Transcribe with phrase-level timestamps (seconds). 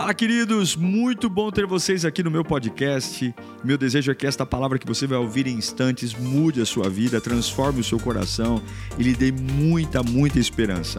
[0.00, 0.76] Fala, queridos!
[0.76, 3.34] Muito bom ter vocês aqui no meu podcast.
[3.62, 6.88] Meu desejo é que esta palavra que você vai ouvir em instantes mude a sua
[6.88, 8.62] vida, transforme o seu coração
[8.98, 10.98] e lhe dê muita, muita esperança.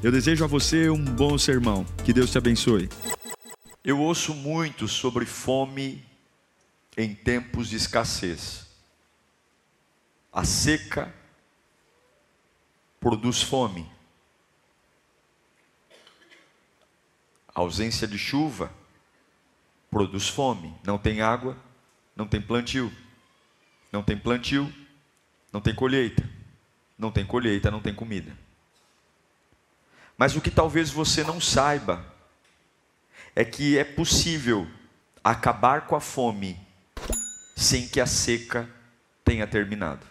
[0.00, 1.84] Eu desejo a você um bom sermão.
[2.04, 2.88] Que Deus te abençoe.
[3.84, 6.04] Eu ouço muito sobre fome
[6.96, 8.64] em tempos de escassez.
[10.32, 11.12] A seca
[13.00, 13.95] produz fome.
[17.56, 18.70] A ausência de chuva
[19.90, 20.76] produz fome.
[20.84, 21.56] Não tem água,
[22.14, 22.92] não tem plantio.
[23.90, 24.70] Não tem plantio,
[25.50, 26.22] não tem colheita.
[26.98, 28.36] Não tem colheita, não tem comida.
[30.18, 32.04] Mas o que talvez você não saiba
[33.34, 34.68] é que é possível
[35.24, 36.60] acabar com a fome
[37.56, 38.68] sem que a seca
[39.24, 40.06] tenha terminado.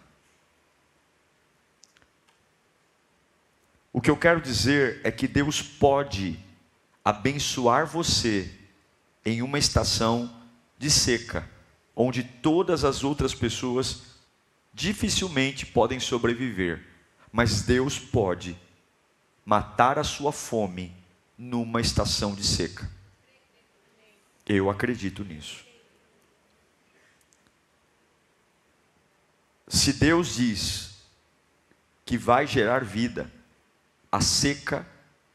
[3.93, 6.43] O que eu quero dizer é que Deus pode
[7.05, 8.51] abençoar você
[9.23, 10.43] em uma estação
[10.75, 11.47] de seca,
[11.95, 14.01] onde todas as outras pessoas
[14.73, 16.83] dificilmente podem sobreviver,
[17.31, 18.59] mas Deus pode
[19.45, 20.91] matar a sua fome
[21.37, 22.89] numa estação de seca.
[24.47, 25.63] Eu acredito nisso.
[29.67, 30.95] Se Deus diz
[32.03, 33.31] que vai gerar vida,
[34.11, 34.87] a seca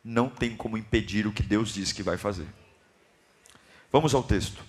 [0.05, 2.47] não tem como impedir o que Deus diz que vai fazer.
[3.93, 4.65] Vamos ao texto.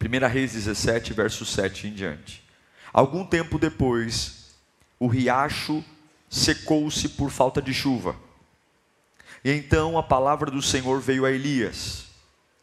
[0.00, 2.44] 1 Reis 17, verso 7 em diante.
[2.92, 4.54] Algum tempo depois,
[4.98, 5.84] o riacho
[6.28, 8.16] secou-se por falta de chuva.
[9.44, 12.06] E então a palavra do Senhor veio a Elias: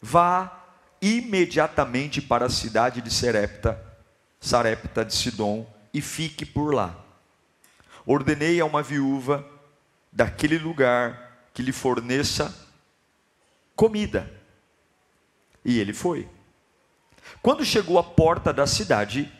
[0.01, 0.63] Vá
[1.01, 3.79] imediatamente para a cidade de Serepta,
[4.39, 6.95] Sarepta de Sidom, e fique por lá.
[8.05, 9.45] Ordenei a uma viúva
[10.11, 11.24] daquele lugar
[11.55, 12.53] que lhe forneça
[13.75, 14.29] comida.
[15.63, 16.27] E ele foi.
[17.41, 19.31] Quando chegou à porta da cidade,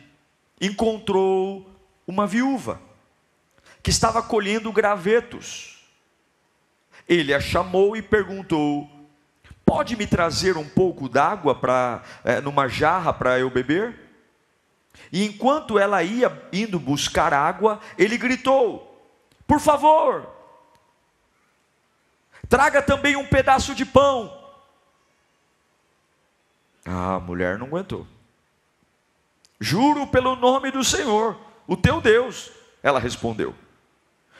[0.58, 1.70] encontrou
[2.06, 2.80] uma viúva
[3.82, 5.76] que estava colhendo gravetos.
[7.06, 8.90] Ele a chamou e perguntou:
[9.64, 13.94] Pode me trazer um pouco d'água para é, numa jarra para eu beber?
[15.12, 19.06] E enquanto ela ia indo buscar água, ele gritou:
[19.46, 20.35] Por favor,
[22.48, 24.44] Traga também um pedaço de pão.
[26.84, 28.06] Ah, a mulher não aguentou.
[29.58, 32.50] Juro pelo nome do Senhor, o teu Deus.
[32.82, 33.54] Ela respondeu: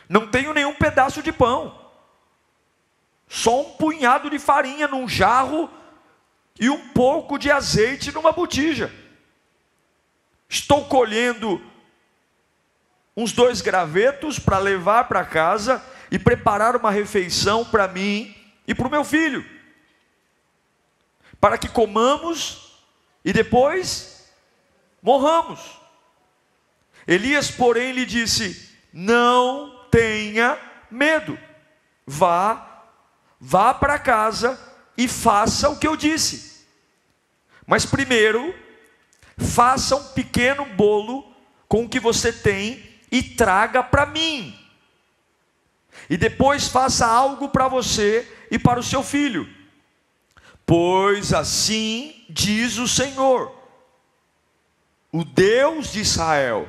[0.08, 1.76] Não tenho nenhum pedaço de pão,
[3.28, 5.68] só um punhado de farinha num jarro
[6.58, 8.92] e um pouco de azeite numa botija.
[10.48, 11.60] Estou colhendo
[13.16, 18.34] uns dois gravetos para levar para casa e preparar uma refeição para mim
[18.66, 19.44] e para o meu filho,
[21.40, 22.82] para que comamos
[23.24, 24.30] e depois
[25.02, 25.60] morramos.
[27.06, 30.58] Elias, porém, lhe disse: Não tenha
[30.90, 31.38] medo,
[32.06, 32.84] vá,
[33.40, 34.58] vá para casa
[34.96, 36.66] e faça o que eu disse.
[37.66, 38.54] Mas primeiro,
[39.36, 41.34] faça um pequeno bolo
[41.68, 44.65] com o que você tem e traga para mim
[46.08, 49.48] e depois faça algo para você e para o seu filho.
[50.64, 53.52] Pois assim diz o Senhor,
[55.12, 56.68] o Deus de Israel: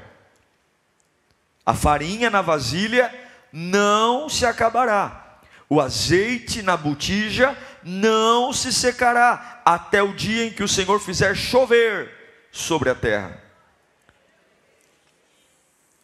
[1.65, 3.13] a farinha na vasilha
[3.51, 10.63] não se acabará, o azeite na botija não se secará, até o dia em que
[10.63, 12.11] o Senhor fizer chover
[12.51, 13.41] sobre a terra.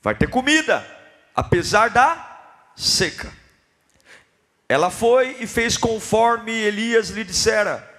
[0.01, 0.85] Vai ter comida,
[1.35, 2.32] apesar da
[2.75, 3.31] seca.
[4.67, 7.89] Ela foi e fez conforme Elias lhe dissera.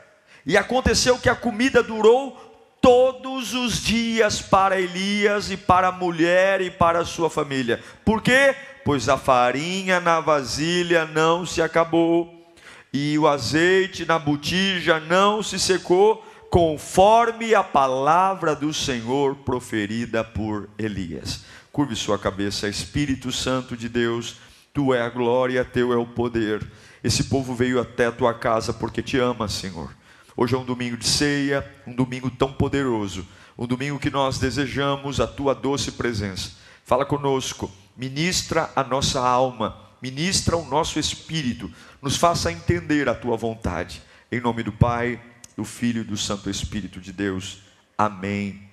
[0.45, 2.33] E aconteceu que a comida durou
[2.81, 7.83] todos os dias para Elias e para a mulher e para a sua família.
[8.05, 8.55] Por quê?
[8.85, 12.53] Pois a farinha na vasilha não se acabou
[12.93, 20.69] e o azeite na botija não se secou, conforme a palavra do Senhor proferida por
[20.79, 21.45] Elias.
[21.73, 24.37] Curve sua cabeça, Espírito Santo de Deus
[24.75, 26.69] Tu é a glória, teu é o poder.
[27.03, 29.95] Esse povo veio até a tua casa porque te ama, Senhor.
[30.37, 33.25] Hoje é um domingo de ceia, um domingo tão poderoso,
[33.57, 36.57] um domingo que nós desejamos a tua doce presença.
[36.85, 41.71] Fala conosco, ministra a nossa alma, ministra o nosso espírito,
[42.03, 44.03] nos faça entender a tua vontade.
[44.31, 45.23] Em nome do Pai,
[45.57, 47.63] do Filho e do Santo Espírito de Deus.
[47.97, 48.69] Amém.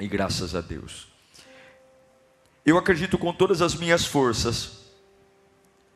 [0.00, 1.06] E graças a Deus.
[2.64, 4.75] Eu acredito com todas as minhas forças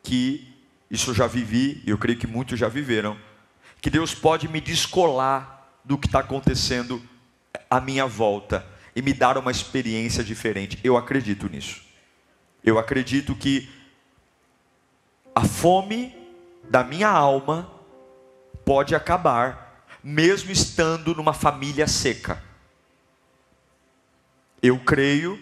[0.03, 0.47] que
[0.89, 3.17] isso eu já vivi, e eu creio que muitos já viveram,
[3.79, 7.01] que Deus pode me descolar do que está acontecendo
[7.69, 8.65] à minha volta
[8.95, 10.79] e me dar uma experiência diferente.
[10.83, 11.81] Eu acredito nisso.
[12.63, 13.69] Eu acredito que
[15.33, 16.15] a fome
[16.69, 17.71] da minha alma
[18.65, 22.43] pode acabar, mesmo estando numa família seca.
[24.61, 25.39] Eu creio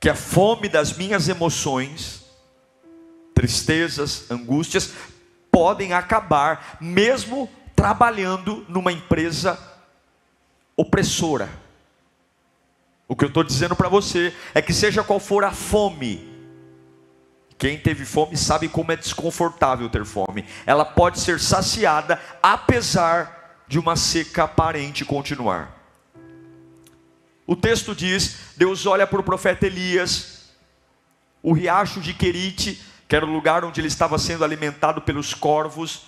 [0.00, 2.23] que a fome das minhas emoções,
[3.44, 4.94] tristezas, angústias,
[5.50, 7.46] podem acabar, mesmo
[7.76, 9.58] trabalhando numa empresa
[10.74, 11.50] opressora.
[13.06, 16.26] O que eu estou dizendo para você é que, seja qual for a fome,
[17.58, 20.46] quem teve fome sabe como é desconfortável ter fome.
[20.64, 25.70] Ela pode ser saciada apesar de uma seca aparente continuar.
[27.46, 30.50] O texto diz: Deus olha para o profeta Elias,
[31.42, 36.02] o riacho de Querite, que era o lugar onde ele estava sendo alimentado pelos corvos,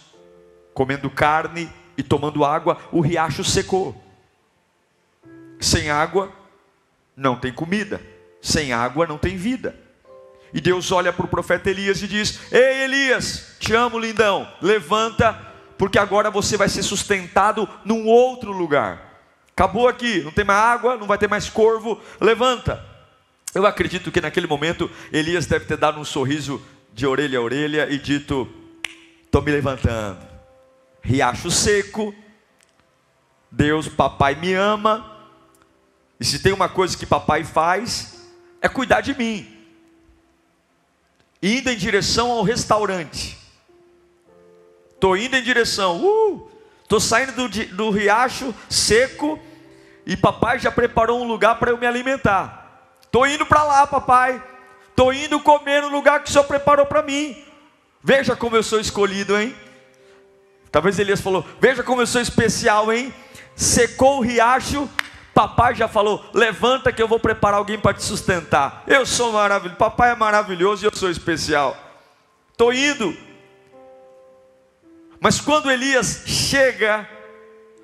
[0.73, 3.95] comendo carne e tomando água, o riacho secou.
[5.59, 6.31] Sem água,
[7.17, 8.01] não tem comida,
[8.41, 9.75] sem água, não tem vida.
[10.53, 15.33] E Deus olha para o profeta Elias e diz: Ei Elias, te amo, lindão, levanta,
[15.77, 19.07] porque agora você vai ser sustentado num outro lugar.
[19.51, 22.85] Acabou aqui, não tem mais água, não vai ter mais corvo, levanta.
[23.55, 26.63] Eu acredito que naquele momento Elias deve ter dado um sorriso
[26.97, 28.49] de orelha a orelha e dito:
[29.23, 30.27] Estou me levantando.
[31.03, 32.15] Riacho seco,
[33.51, 35.15] Deus, papai me ama,
[36.19, 38.27] e se tem uma coisa que papai faz,
[38.63, 39.47] é cuidar de mim.
[41.43, 43.37] Indo em direção ao restaurante.
[44.95, 46.51] Estou indo em direção, uh,
[46.83, 49.39] estou saindo do, do riacho seco
[50.07, 52.97] e papai já preparou um lugar para eu me alimentar.
[53.03, 54.43] Estou indo para lá, papai.
[54.97, 57.37] Estou indo comer no lugar que o Senhor preparou para mim.
[58.03, 59.55] Veja como eu sou escolhido, hein?
[60.73, 63.13] Talvez Elias falou: Veja como eu sou especial, hein?
[63.55, 64.89] Secou o riacho,
[65.35, 68.85] Papai já falou: levanta que eu vou preparar alguém para te sustentar.
[68.87, 69.77] Eu sou maravilhoso.
[69.77, 71.77] Papai é maravilhoso e eu sou especial.
[72.51, 73.15] Estou indo.
[75.21, 77.07] Mas quando Elias chega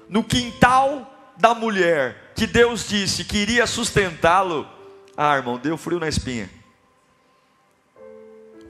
[0.08, 4.66] no quintal da mulher, que Deus disse que iria sustentá-lo,
[5.14, 6.61] ah, irmão, deu frio na espinha.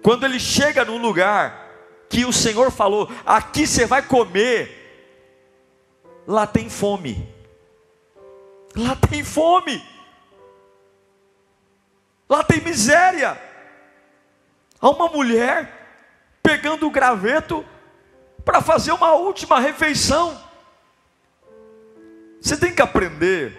[0.02, 1.70] Quando ele chega num lugar
[2.08, 5.14] que o Senhor falou: aqui você vai comer,
[6.26, 7.28] lá tem fome.
[8.74, 9.82] Lá tem fome.
[12.28, 13.40] Lá tem miséria.
[14.80, 15.82] Há uma mulher
[16.42, 17.64] pegando o graveto
[18.44, 20.40] para fazer uma última refeição.
[22.40, 23.56] Você tem que aprender,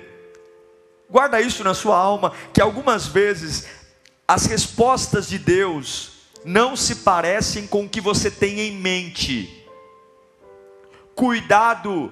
[1.09, 3.65] guarda isso na sua alma, que algumas vezes
[4.27, 6.12] as respostas de Deus
[6.45, 9.65] não se parecem com o que você tem em mente.
[11.15, 12.11] Cuidado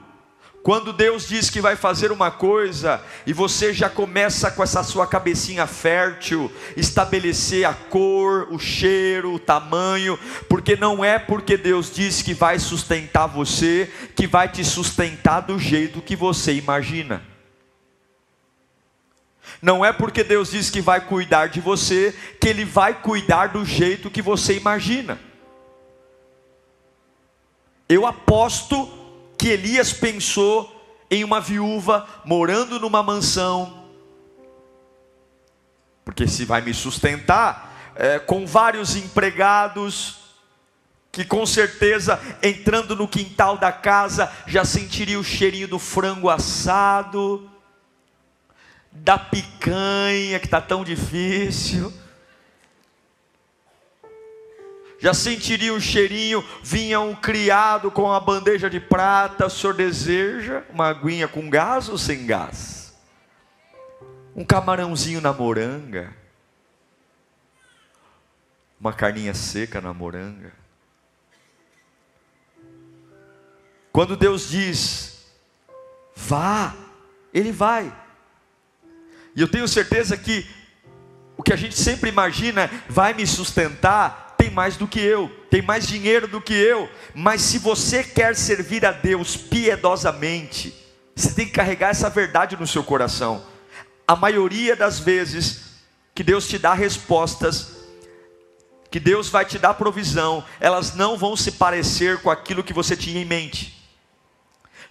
[0.63, 5.07] quando Deus diz que vai fazer uma coisa e você já começa com essa sua
[5.07, 12.21] cabecinha fértil, estabelecer a cor, o cheiro, o tamanho, porque não é porque Deus diz
[12.21, 17.30] que vai sustentar você que vai te sustentar do jeito que você imagina.
[19.61, 23.63] Não é porque Deus diz que vai cuidar de você que Ele vai cuidar do
[23.63, 25.19] jeito que você imagina.
[27.87, 28.89] Eu aposto
[29.37, 30.81] que Elias pensou
[31.11, 33.85] em uma viúva morando numa mansão,
[36.05, 40.21] porque se vai me sustentar é, com vários empregados,
[41.11, 47.50] que com certeza entrando no quintal da casa já sentiria o cheirinho do frango assado,
[48.91, 51.93] da picanha que está tão difícil
[55.01, 60.63] já sentiria um cheirinho, vinha um criado com a bandeja de prata, o senhor deseja
[60.69, 62.95] uma aguinha com gás ou sem gás?
[64.35, 66.15] Um camarãozinho na moranga,
[68.79, 70.53] uma carninha seca na moranga.
[73.91, 75.25] Quando Deus diz,
[76.15, 76.75] vá,
[77.33, 77.91] Ele vai.
[79.35, 80.45] E eu tenho certeza que
[81.37, 85.61] o que a gente sempre imagina vai me sustentar, tem mais do que eu, tem
[85.61, 90.73] mais dinheiro do que eu, mas se você quer servir a Deus piedosamente,
[91.15, 93.43] você tem que carregar essa verdade no seu coração.
[94.07, 95.71] A maioria das vezes
[96.13, 97.71] que Deus te dá respostas,
[98.91, 102.95] que Deus vai te dar provisão, elas não vão se parecer com aquilo que você
[102.95, 103.80] tinha em mente.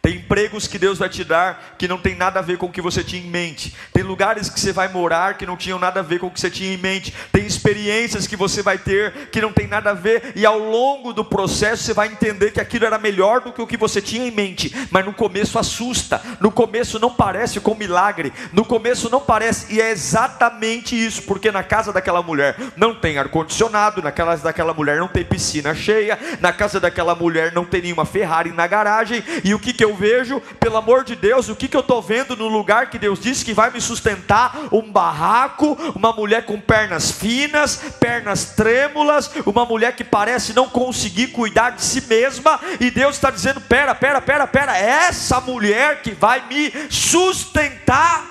[0.02, 2.72] Tem empregos que Deus vai te dar que não tem nada a ver com o
[2.72, 3.74] que você tinha em mente.
[3.92, 6.40] Tem lugares que você vai morar que não tinham nada a ver com o que
[6.40, 7.12] você tinha em mente.
[7.30, 10.32] Tem experiências que você vai ter que não tem nada a ver.
[10.34, 13.66] E ao longo do processo você vai entender que aquilo era melhor do que o
[13.66, 14.74] que você tinha em mente.
[14.90, 16.22] Mas no começo assusta.
[16.40, 18.32] No começo não parece com milagre.
[18.54, 19.74] No começo não parece.
[19.74, 21.22] E é exatamente isso.
[21.22, 24.00] Porque na casa daquela mulher não tem ar-condicionado.
[24.00, 26.18] Na casa daquela mulher não tem piscina cheia.
[26.40, 29.22] Na casa daquela mulher não tem nenhuma Ferrari na garagem.
[29.44, 31.80] E o que, que eu eu vejo, pelo amor de Deus, o que, que eu
[31.80, 34.68] estou vendo no lugar que Deus disse que vai me sustentar?
[34.72, 41.28] Um barraco, uma mulher com pernas finas, pernas trêmulas, uma mulher que parece não conseguir
[41.28, 46.12] cuidar de si mesma, e Deus está dizendo: pera, pera, pera, pera, essa mulher que
[46.12, 48.28] vai me sustentar.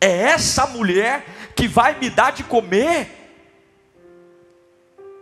[0.00, 1.24] É essa mulher
[1.56, 3.10] que vai me dar de comer.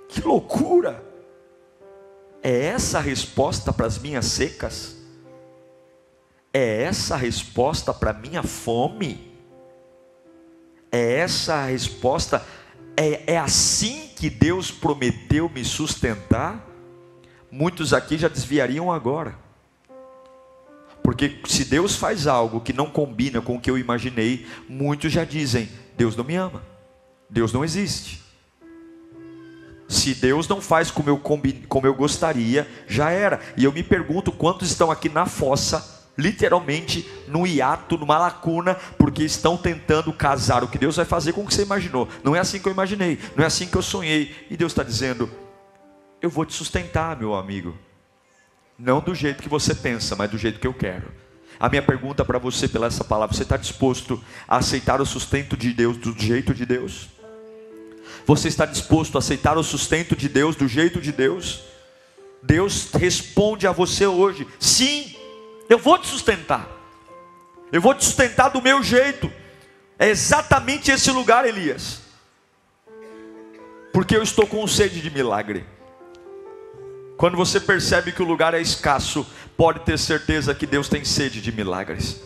[0.09, 1.12] Que loucura!
[2.43, 4.97] É essa a resposta para as minhas secas?
[6.53, 9.33] É essa a resposta para a minha fome?
[10.91, 12.45] É essa a resposta?
[12.97, 16.69] É, é assim que Deus prometeu me sustentar?
[17.51, 19.39] Muitos aqui já desviariam agora.
[21.03, 25.25] Porque se Deus faz algo que não combina com o que eu imaginei, muitos já
[25.25, 26.63] dizem: Deus não me ama,
[27.29, 28.23] Deus não existe.
[29.93, 33.39] Se Deus não faz como eu, como eu gostaria, já era.
[33.59, 39.23] E eu me pergunto quantos estão aqui na fossa, literalmente no hiato, numa lacuna, porque
[39.23, 42.09] estão tentando casar o que Deus vai fazer com o que você imaginou.
[42.25, 44.35] Não é assim que eu imaginei, não é assim que eu sonhei.
[44.51, 45.29] E Deus está dizendo:
[46.23, 47.77] Eu vou te sustentar, meu amigo.
[48.79, 51.13] Não do jeito que você pensa, mas do jeito que eu quero.
[51.61, 55.55] A minha pergunta para você, pela essa palavra: você está disposto a aceitar o sustento
[55.55, 57.12] de Deus do jeito de Deus?
[58.26, 61.62] Você está disposto a aceitar o sustento de Deus do jeito de Deus?
[62.43, 65.14] Deus responde a você hoje: sim,
[65.69, 66.69] eu vou te sustentar.
[67.73, 69.33] Eu vou te sustentar do meu jeito.
[69.99, 72.00] É exatamente esse lugar, Elias.
[73.93, 75.64] Porque eu estou com sede de milagre.
[77.17, 79.25] Quando você percebe que o lugar é escasso,
[79.57, 82.21] pode ter certeza que Deus tem sede de milagres.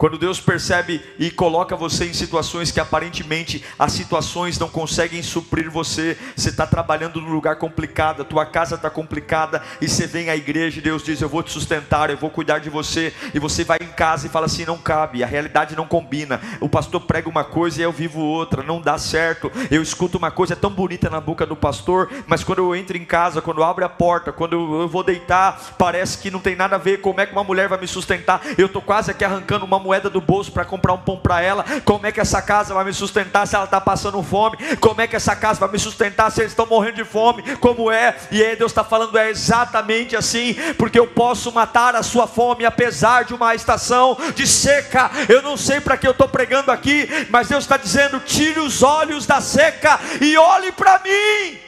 [0.00, 5.70] Quando Deus percebe e coloca você em situações que aparentemente as situações não conseguem suprir
[5.70, 10.30] você, você está trabalhando num lugar complicado, a tua casa está complicada, e você vem
[10.30, 13.38] à igreja e Deus diz: Eu vou te sustentar, eu vou cuidar de você, e
[13.38, 16.40] você vai em casa e fala assim: Não cabe, a realidade não combina.
[16.62, 19.52] O pastor prega uma coisa e eu vivo outra, não dá certo.
[19.70, 23.04] Eu escuto uma coisa tão bonita na boca do pastor, mas quando eu entro em
[23.04, 26.76] casa, quando eu abro a porta, quando eu vou deitar, parece que não tem nada
[26.76, 27.02] a ver.
[27.02, 28.40] Como é que uma mulher vai me sustentar?
[28.56, 31.42] Eu estou quase aqui arrancando uma mulher moeda do bolso para comprar um pão para
[31.42, 31.64] ela.
[31.84, 34.56] Como é que essa casa vai me sustentar se ela está passando fome?
[34.76, 37.56] Como é que essa casa vai me sustentar se eles estão morrendo de fome?
[37.56, 38.16] Como é?
[38.30, 42.64] E aí Deus está falando é exatamente assim, porque eu posso matar a sua fome
[42.64, 45.10] apesar de uma estação de seca.
[45.28, 48.84] Eu não sei para que eu estou pregando aqui, mas Deus está dizendo: tire os
[48.84, 51.58] olhos da seca e olhe para mim.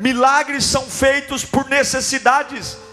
[0.00, 2.85] Milagres são feitos por necessidades.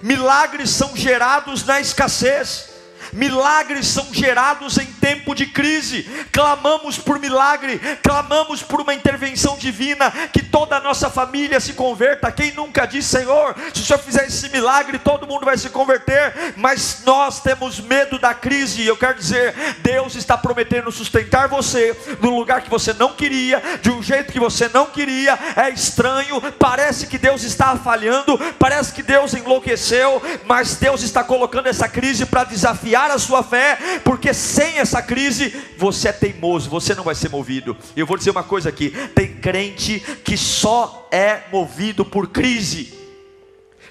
[0.00, 2.71] Milagres são gerados na escassez.
[3.12, 6.04] Milagres são gerados em tempo de crise.
[6.32, 12.32] Clamamos por milagre, clamamos por uma intervenção divina, que toda a nossa família se converta.
[12.32, 16.54] Quem nunca disse, Senhor, se o Senhor fizer esse milagre, todo mundo vai se converter.
[16.56, 18.86] Mas nós temos medo da crise.
[18.86, 23.90] Eu quero dizer, Deus está prometendo sustentar você no lugar que você não queria, de
[23.90, 25.38] um jeito que você não queria.
[25.54, 31.66] É estranho, parece que Deus está falhando, parece que Deus enlouqueceu, mas Deus está colocando
[31.66, 36.94] essa crise para desafiar a sua fé, porque sem essa crise você é teimoso, você
[36.94, 37.76] não vai ser movido.
[37.96, 43.00] Eu vou dizer uma coisa aqui: tem crente que só é movido por crise.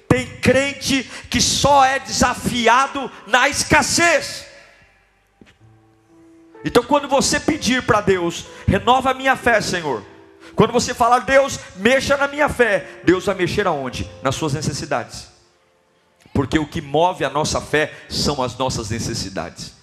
[0.08, 4.46] Tem crente que só é desafiado na escassez.
[6.64, 10.04] Então, quando você pedir para Deus, renova a minha fé, Senhor.
[10.54, 14.10] Quando você falar, Deus, mexa na minha fé, Deus vai mexer aonde?
[14.22, 15.32] Nas suas necessidades
[16.42, 19.74] porque o que move a nossa fé são as nossas necessidades.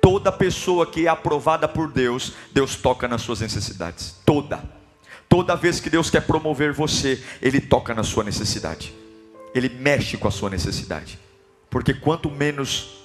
[0.00, 4.14] Toda pessoa que é aprovada por Deus, Deus toca nas suas necessidades.
[4.24, 4.62] Toda.
[5.28, 8.94] Toda vez que Deus quer promover você, Ele toca na sua necessidade.
[9.52, 11.18] Ele mexe com a sua necessidade.
[11.68, 13.01] Porque quanto menos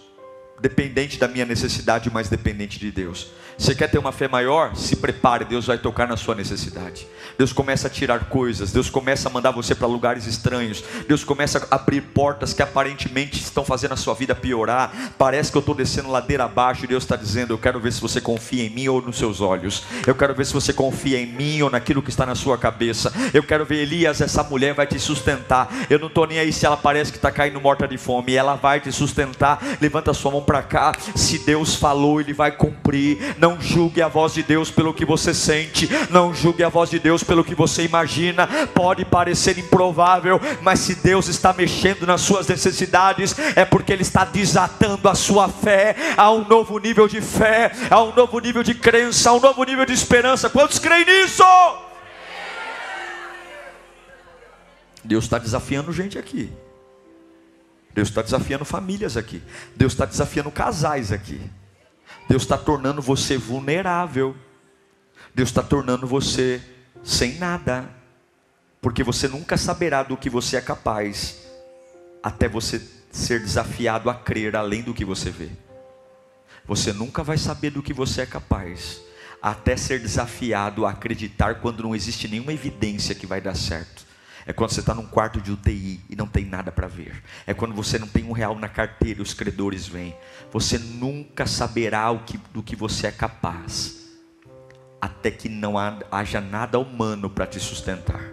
[0.60, 3.28] dependente da minha necessidade, mas dependente de Deus.
[3.58, 4.76] Você quer ter uma fé maior?
[4.76, 7.08] Se prepare, Deus vai tocar na sua necessidade.
[7.38, 11.68] Deus começa a tirar coisas, Deus começa a mandar você para lugares estranhos, Deus começa
[11.70, 15.14] a abrir portas que aparentemente estão fazendo a sua vida piorar.
[15.18, 18.02] Parece que eu estou descendo ladeira abaixo e Deus está dizendo: Eu quero ver se
[18.02, 21.26] você confia em mim ou nos seus olhos, eu quero ver se você confia em
[21.26, 23.12] mim ou naquilo que está na sua cabeça.
[23.34, 25.68] Eu quero ver, Elias, essa mulher vai te sustentar.
[25.90, 28.56] Eu não estou nem aí se ela parece que está caindo morta de fome, ela
[28.56, 29.60] vai te sustentar.
[29.82, 30.94] Levanta sua mão para cá.
[31.14, 33.36] Se Deus falou, Ele vai cumprir.
[33.38, 36.98] Não julgue a voz de Deus pelo que você sente, não julgue a voz de
[36.98, 38.48] Deus pelo que você imagina.
[38.74, 44.24] Pode parecer improvável, mas se Deus está mexendo nas suas necessidades, é porque Ele está
[44.24, 48.74] desatando a sua fé a um novo nível de fé, a um novo nível de
[48.74, 50.50] crença, a um novo nível de esperança.
[50.50, 51.44] Quantos creem nisso?
[55.04, 56.52] Deus está desafiando gente aqui.
[57.98, 59.42] Deus está desafiando famílias aqui.
[59.76, 61.42] Deus está desafiando casais aqui.
[62.30, 64.38] Deus está tornando você vulnerável.
[65.34, 66.62] Deus está tornando você
[67.04, 67.90] sem nada.
[68.80, 71.40] Porque você nunca saberá do que você é capaz,
[72.22, 72.80] até você
[73.12, 75.50] ser desafiado a crer além do que você vê.
[76.68, 79.02] Você nunca vai saber do que você é capaz,
[79.42, 84.07] até ser desafiado a acreditar quando não existe nenhuma evidência que vai dar certo.
[84.48, 87.22] É quando você está num quarto de UTI e não tem nada para ver.
[87.46, 90.16] É quando você não tem um real na carteira e os credores vêm.
[90.54, 94.08] Você nunca saberá o que, do que você é capaz,
[95.02, 95.74] até que não
[96.10, 98.24] haja nada humano para te sustentar.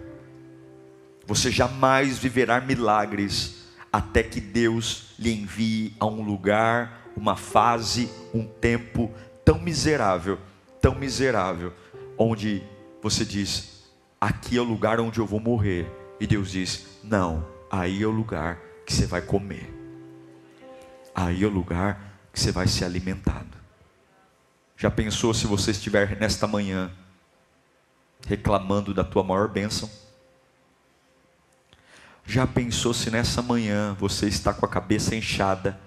[1.27, 8.45] Você jamais viverá milagres até que Deus lhe envie a um lugar, uma fase, um
[8.45, 9.11] tempo
[9.43, 10.39] tão miserável,
[10.79, 11.73] tão miserável,
[12.17, 12.63] onde
[13.03, 13.83] você diz:
[14.21, 18.11] aqui é o lugar onde eu vou morrer e Deus diz: Não, aí é o
[18.11, 19.73] lugar que você vai comer.
[21.13, 23.55] Aí é o lugar que você vai ser alimentado.
[24.77, 26.91] Já pensou se você estiver nesta manhã
[28.27, 29.89] reclamando da tua maior bênção?
[32.25, 35.79] Já pensou se nessa manhã você está com a cabeça inchada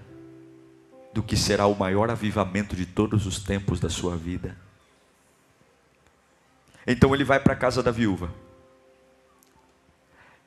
[1.13, 4.57] do que será o maior avivamento de todos os tempos da sua vida?
[6.87, 8.31] Então ele vai para a casa da viúva.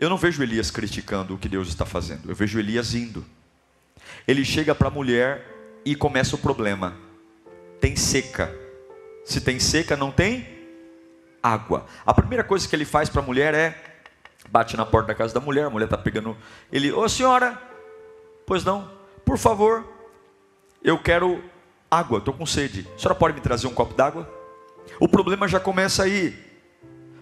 [0.01, 3.23] Eu não vejo Elias criticando o que Deus está fazendo, eu vejo Elias indo.
[4.27, 5.45] Ele chega para a mulher
[5.85, 6.97] e começa o problema.
[7.79, 8.51] Tem seca.
[9.23, 10.47] Se tem seca, não tem
[11.41, 11.85] água.
[12.03, 13.79] A primeira coisa que ele faz para a mulher é
[14.49, 16.35] bate na porta da casa da mulher, a mulher está pegando.
[16.71, 17.61] Ele, ô senhora,
[18.47, 18.89] pois não,
[19.23, 19.87] por favor,
[20.83, 21.43] eu quero
[21.91, 22.87] água, estou com sede.
[22.95, 24.27] A senhora pode me trazer um copo d'água?
[24.99, 26.50] O problema já começa aí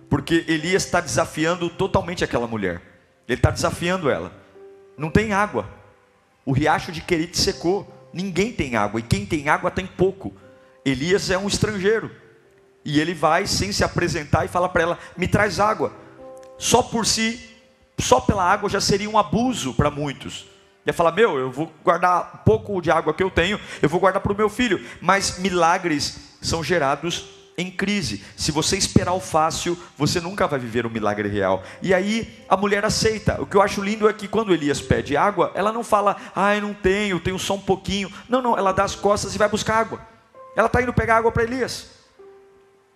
[0.10, 2.82] porque Elias está desafiando totalmente aquela mulher.
[3.28, 4.32] Ele está desafiando ela.
[4.98, 5.70] Não tem água.
[6.44, 7.88] O riacho de Querite secou.
[8.12, 9.00] Ninguém tem água.
[9.00, 10.34] E quem tem água tem pouco.
[10.84, 12.10] Elias é um estrangeiro.
[12.84, 15.94] E ele vai sem se apresentar e fala para ela: Me traz água.
[16.58, 17.40] Só por si,
[18.00, 20.48] só pela água já seria um abuso para muitos.
[20.88, 24.00] Ia falar: Meu, eu vou guardar um pouco de água que eu tenho, eu vou
[24.00, 24.84] guardar para o meu filho.
[25.00, 28.24] Mas milagres são gerados em crise.
[28.38, 31.62] Se você esperar o fácil, você nunca vai viver um milagre real.
[31.82, 33.42] E aí a mulher aceita.
[33.42, 36.62] O que eu acho lindo é que quando Elias pede água, ela não fala, ai,
[36.62, 38.10] não tenho, tenho só um pouquinho.
[38.30, 40.00] Não, não, ela dá as costas e vai buscar água.
[40.56, 41.90] Ela está indo pegar água para Elias.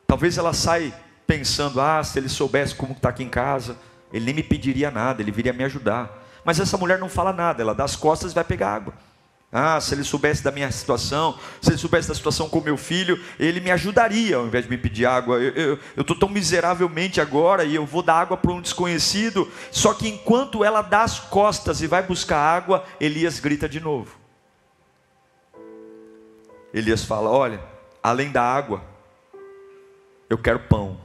[0.08, 0.94] Talvez ela saia
[1.28, 3.78] pensando, ah, se ele soubesse como está aqui em casa,
[4.14, 6.24] ele nem me pediria nada, ele viria me ajudar.
[6.46, 8.94] Mas essa mulher não fala nada, ela dá as costas e vai pegar água.
[9.56, 13.24] Ah, se ele soubesse da minha situação, se ele soubesse da situação com meu filho,
[13.40, 15.40] ele me ajudaria ao invés de me pedir água.
[15.40, 19.48] Eu estou tão miseravelmente agora e eu vou dar água para um desconhecido.
[19.70, 24.18] Só que enquanto ela dá as costas e vai buscar água, Elias grita de novo.
[26.74, 27.62] Elias fala: Olha,
[28.02, 28.84] além da água,
[30.32, 30.98] eu quero pão.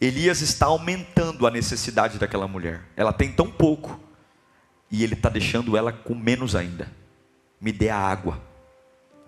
[0.00, 2.82] Elias está aumentando a necessidade daquela mulher.
[2.96, 4.07] Ela tem tão pouco
[4.90, 6.88] e ele está deixando ela com menos ainda.
[7.60, 8.40] Me dê a água,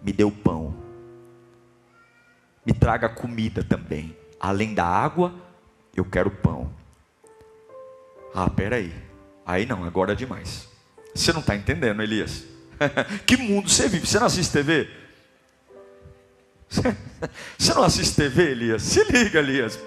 [0.02, 0.74] me dê o pão,
[2.64, 4.16] me traga comida também.
[4.38, 5.34] Além da água,
[5.94, 6.72] eu quero pão.
[8.34, 8.92] Ah, peraí.
[9.44, 10.68] Aí não, agora é demais.
[11.14, 12.44] Você não está entendendo, Elias?
[13.26, 14.06] que mundo você vive?
[14.06, 14.88] Você não assiste TV?
[17.58, 18.82] Você não assiste TV, Elias?
[18.82, 19.78] Se liga, Elias.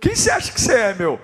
[0.00, 1.20] Quem você acha que você é, meu?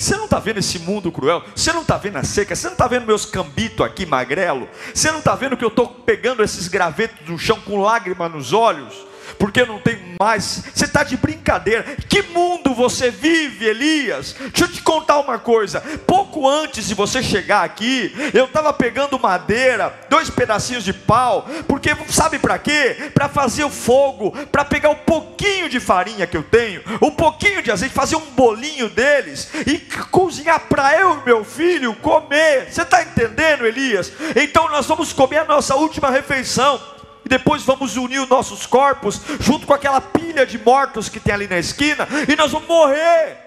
[0.00, 1.44] Você não está vendo esse mundo cruel?
[1.54, 2.56] Você não está vendo a seca?
[2.56, 4.66] Você não está vendo meus cambitos aqui, magrelo?
[4.94, 8.54] Você não está vendo que eu estou pegando esses gravetos do chão com lágrima nos
[8.54, 9.09] olhos?
[9.40, 10.64] Porque não tem mais.
[10.74, 11.82] Você está de brincadeira.
[12.06, 14.36] Que mundo você vive, Elias?
[14.38, 15.80] Deixa eu te contar uma coisa.
[16.06, 21.96] Pouco antes de você chegar aqui, eu estava pegando madeira, dois pedacinhos de pau, porque
[22.10, 23.10] sabe para quê?
[23.14, 27.62] Para fazer o fogo, para pegar um pouquinho de farinha que eu tenho, um pouquinho
[27.62, 29.78] de azeite, fazer um bolinho deles e
[30.10, 32.70] cozinhar para eu e meu filho comer.
[32.70, 34.12] Você está entendendo, Elias?
[34.36, 36.99] Então nós vamos comer a nossa última refeição
[37.30, 41.46] depois vamos unir os nossos corpos junto com aquela pilha de mortos que tem ali
[41.46, 43.38] na esquina, e nós vamos morrer.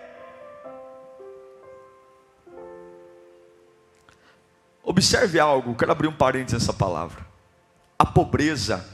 [4.81, 7.25] Observe algo, quero abrir um parênteses nessa palavra.
[7.99, 8.87] A pobreza,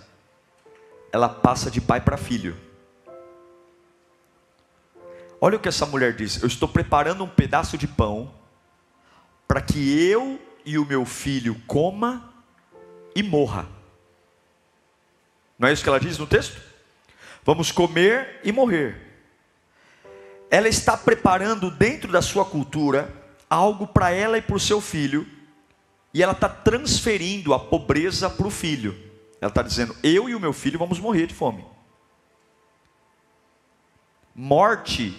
[1.12, 2.58] ela passa de pai para filho.
[5.40, 8.34] Olha o que essa mulher diz: Eu estou preparando um pedaço de pão
[9.48, 12.34] para que eu e o meu filho coma
[13.16, 13.79] e morra.
[15.60, 16.58] Não é isso que ela diz no texto?
[17.44, 18.96] Vamos comer e morrer.
[20.50, 23.14] Ela está preparando dentro da sua cultura
[23.50, 25.28] algo para ela e para o seu filho,
[26.14, 28.98] e ela está transferindo a pobreza para o filho.
[29.42, 31.66] Ela está dizendo: Eu e o meu filho vamos morrer de fome.
[34.34, 35.14] Morte,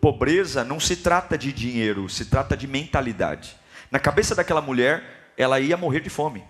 [0.00, 3.56] pobreza, não se trata de dinheiro, se trata de mentalidade.
[3.90, 6.44] Na cabeça daquela mulher, ela ia morrer de fome.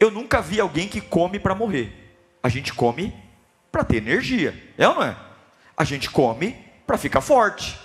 [0.00, 2.07] Eu nunca vi alguém que come para morrer.
[2.42, 3.14] A gente come
[3.70, 5.16] para ter energia, é ou não é?
[5.76, 7.78] A gente come para ficar forte.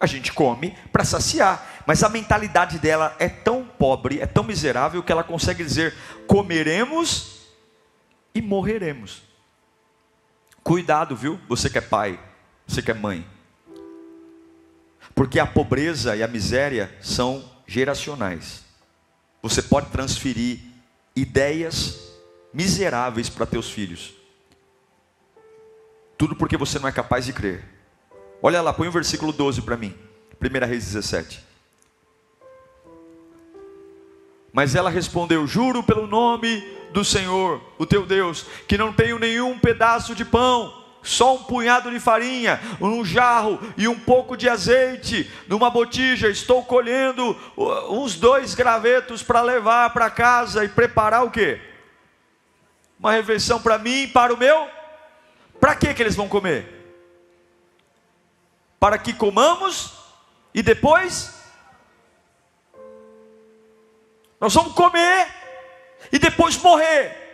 [0.00, 5.02] A gente come para saciar, mas a mentalidade dela é tão pobre, é tão miserável
[5.02, 5.92] que ela consegue dizer:
[6.26, 7.48] comeremos
[8.32, 9.22] e morreremos.
[10.62, 11.40] Cuidado, viu?
[11.48, 12.20] Você que é pai,
[12.64, 13.26] você que é mãe.
[15.14, 18.62] Porque a pobreza e a miséria são geracionais.
[19.42, 20.60] Você pode transferir
[21.16, 22.07] ideias
[22.52, 24.14] miseráveis para teus filhos.
[26.16, 27.64] Tudo porque você não é capaz de crer.
[28.42, 29.94] Olha lá, põe o versículo 12 para mim.
[30.40, 31.44] 1 Reis 17.
[34.52, 36.60] Mas ela respondeu: Juro pelo nome
[36.92, 41.90] do Senhor, o teu Deus, que não tenho nenhum pedaço de pão, só um punhado
[41.90, 46.28] de farinha, um jarro e um pouco de azeite numa botija.
[46.28, 47.36] Estou colhendo
[47.90, 51.60] uns dois gravetos para levar para casa e preparar o quê?
[52.98, 54.68] Uma refeição para mim e para o meu.
[55.60, 56.66] Para que que eles vão comer?
[58.78, 59.92] Para que comamos
[60.54, 61.34] e depois
[64.40, 65.26] nós vamos comer
[66.12, 67.26] e depois morrer.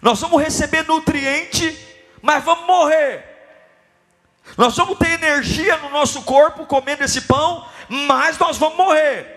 [0.00, 1.76] Nós vamos receber nutriente,
[2.22, 3.24] mas vamos morrer.
[4.56, 9.36] Nós vamos ter energia no nosso corpo comendo esse pão, mas nós vamos morrer.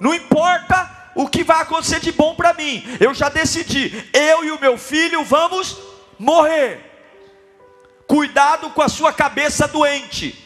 [0.00, 2.84] Não importa o que vai acontecer de bom para mim.
[3.00, 5.76] Eu já decidi, eu e o meu filho vamos
[6.18, 6.78] morrer.
[8.06, 10.44] Cuidado com a sua cabeça doente.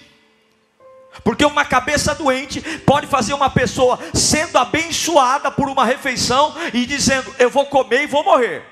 [1.24, 7.34] Porque uma cabeça doente pode fazer uma pessoa sendo abençoada por uma refeição e dizendo:
[7.36, 8.64] Eu vou comer e vou morrer.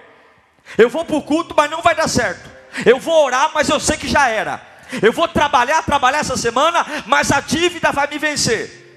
[0.79, 2.49] Eu vou para o culto, mas não vai dar certo.
[2.87, 4.63] Eu vou orar, mas eu sei que já era.
[5.03, 8.88] Eu vou trabalhar, trabalhar essa semana, mas a dívida vai me vencer.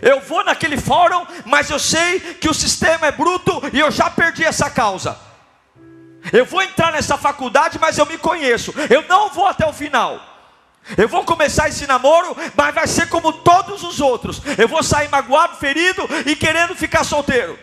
[0.00, 4.08] Eu vou naquele fórum, mas eu sei que o sistema é bruto e eu já
[4.08, 5.18] perdi essa causa.
[6.32, 8.72] Eu vou entrar nessa faculdade, mas eu me conheço.
[8.88, 10.20] Eu não vou até o final.
[10.96, 14.40] Eu vou começar esse namoro, mas vai ser como todos os outros.
[14.58, 17.58] Eu vou sair magoado, ferido e querendo ficar solteiro.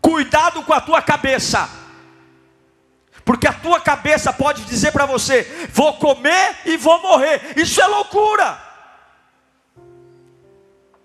[0.00, 1.68] Cuidado com a tua cabeça.
[3.24, 7.52] Porque a tua cabeça pode dizer para você: vou comer e vou morrer.
[7.56, 8.69] Isso é loucura.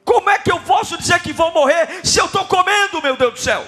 [0.05, 3.33] Como é que eu posso dizer que vou morrer se eu estou comendo, meu Deus
[3.33, 3.65] do céu?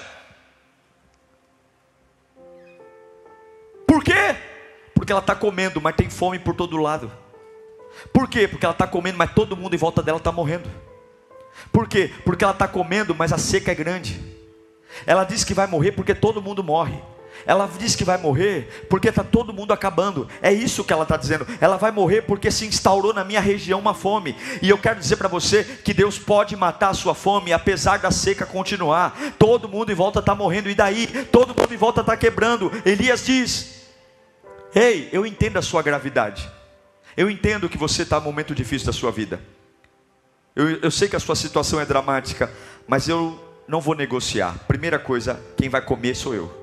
[3.84, 4.36] Por quê?
[4.94, 7.10] Porque ela está comendo, mas tem fome por todo lado.
[8.12, 8.46] Por quê?
[8.46, 10.70] Porque ela está comendo, mas todo mundo em volta dela está morrendo.
[11.72, 12.12] Por quê?
[12.24, 14.20] Porque ela está comendo, mas a seca é grande.
[15.04, 17.02] Ela diz que vai morrer porque todo mundo morre.
[17.48, 20.28] Ela diz que vai morrer porque está todo mundo acabando.
[20.42, 21.46] É isso que ela está dizendo.
[21.62, 24.36] Ela vai morrer porque se instaurou na minha região uma fome.
[24.60, 28.10] E eu quero dizer para você que Deus pode matar a sua fome, apesar da
[28.10, 29.18] seca continuar.
[29.38, 30.68] Todo mundo em volta está morrendo.
[30.68, 31.06] E daí?
[31.32, 32.70] Todo mundo em volta está quebrando.
[32.84, 33.86] Elias diz:
[34.74, 36.46] Ei, eu entendo a sua gravidade.
[37.16, 39.40] Eu entendo que você está num momento difícil da sua vida.
[40.54, 42.52] Eu, eu sei que a sua situação é dramática,
[42.86, 44.54] mas eu não vou negociar.
[44.68, 46.57] Primeira coisa, quem vai comer sou eu.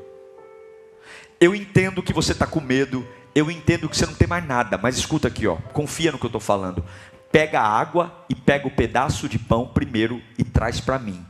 [1.39, 4.77] Eu entendo que você está com medo, eu entendo que você não tem mais nada,
[4.77, 6.83] mas escuta aqui, ó, confia no que eu estou falando.
[7.31, 11.25] Pega a água e pega o pedaço de pão primeiro e traz para mim.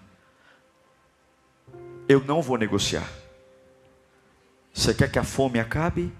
[2.08, 3.10] Eu não vou negociar.
[4.72, 6.14] Você quer que a fome acabe?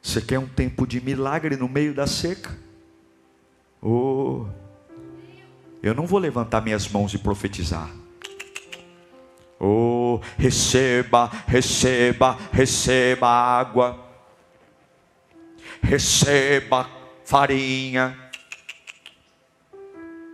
[0.00, 2.56] Você quer um tempo de milagre no meio da seca?
[3.82, 4.46] Oh,
[5.82, 7.90] eu não vou levantar minhas mãos e profetizar.
[9.58, 13.98] Oh, receba, receba, receba água,
[15.82, 16.88] receba
[17.24, 18.30] farinha.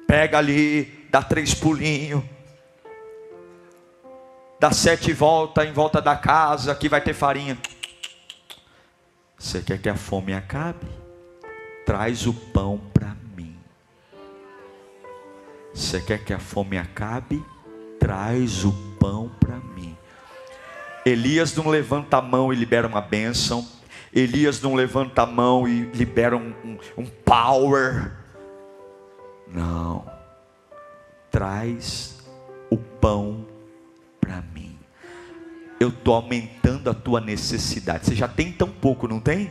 [0.06, 2.22] Pega ali, dá três pulinhos,
[4.58, 7.56] dá sete voltas em volta da casa, que vai ter farinha.
[9.38, 10.86] Você quer que a fome acabe?
[11.86, 13.56] Traz o pão para mim.
[15.72, 17.44] Você quer que a fome acabe?
[17.98, 18.91] Traz o pão
[19.40, 19.96] para mim.
[21.04, 23.66] Elias não levanta a mão e libera uma bênção.
[24.12, 28.12] Elias não levanta a mão e libera um, um, um power.
[29.48, 30.04] Não.
[31.30, 32.22] Traz
[32.70, 33.46] o pão
[34.20, 34.72] para mim
[35.82, 38.06] eu estou aumentando a tua necessidade.
[38.06, 39.50] Você já tem tão pouco, não tem?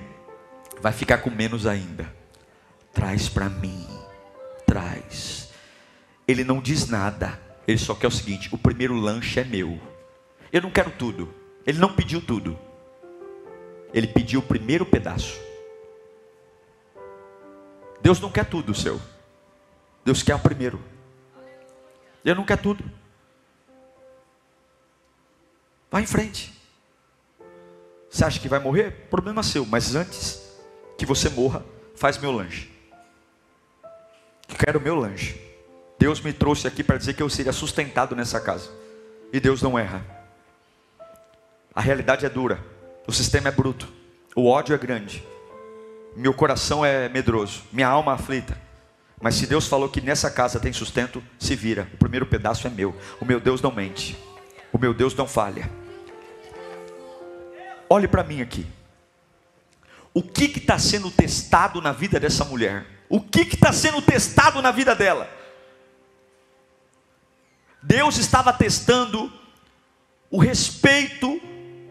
[0.81, 2.11] Vai ficar com menos ainda.
[2.93, 3.85] Traz para mim,
[4.65, 5.49] traz.
[6.27, 9.79] Ele não diz nada, ele só quer o seguinte: o primeiro lanche é meu.
[10.51, 11.33] Eu não quero tudo.
[11.65, 12.57] Ele não pediu tudo.
[13.93, 15.39] Ele pediu o primeiro pedaço.
[18.01, 18.99] Deus não quer tudo seu.
[20.03, 20.81] Deus quer o primeiro.
[22.25, 22.83] Ele não quer tudo.
[25.89, 26.53] Vá em frente.
[28.09, 29.07] Você acha que vai morrer?
[29.09, 30.41] Problema seu, mas antes
[30.97, 31.63] que você morra,
[31.95, 32.69] faz meu lanche.
[34.47, 35.50] Quero meu lanche.
[36.01, 38.71] Deus me trouxe aqui para dizer que eu seria sustentado nessa casa.
[39.31, 40.03] E Deus não erra.
[41.75, 42.59] A realidade é dura.
[43.05, 43.87] O sistema é bruto.
[44.35, 45.23] O ódio é grande.
[46.15, 47.61] Meu coração é medroso.
[47.71, 48.57] Minha alma aflita.
[49.21, 51.87] Mas se Deus falou que nessa casa tem sustento, se vira.
[51.93, 52.97] O primeiro pedaço é meu.
[53.19, 54.17] O meu Deus não mente.
[54.73, 55.69] O meu Deus não falha.
[57.87, 58.65] Olhe para mim aqui.
[60.15, 62.87] O que está sendo testado na vida dessa mulher?
[63.07, 65.40] O que está sendo testado na vida dela?
[67.81, 69.31] Deus estava testando
[70.29, 71.41] o respeito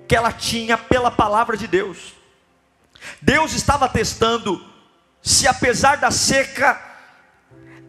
[0.08, 2.14] que ela tinha pela palavra de Deus.
[3.20, 4.64] Deus estava testando
[5.22, 6.80] se, apesar da seca,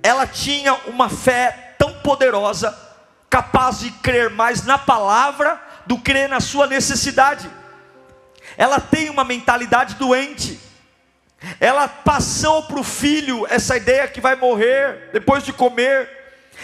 [0.03, 2.77] ela tinha uma fé tão poderosa,
[3.29, 7.49] capaz de crer mais na palavra do que crer na sua necessidade
[8.57, 10.59] ela tem uma mentalidade doente.
[11.59, 16.20] Ela passou para o filho essa ideia que vai morrer depois de comer.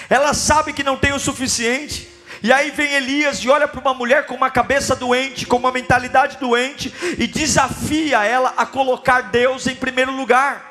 [0.10, 2.07] Ela sabe que não tem o suficiente.
[2.43, 5.71] E aí vem Elias e olha para uma mulher com uma cabeça doente, com uma
[5.71, 10.63] mentalidade doente, e desafia ela a colocar Deus em primeiro lugar.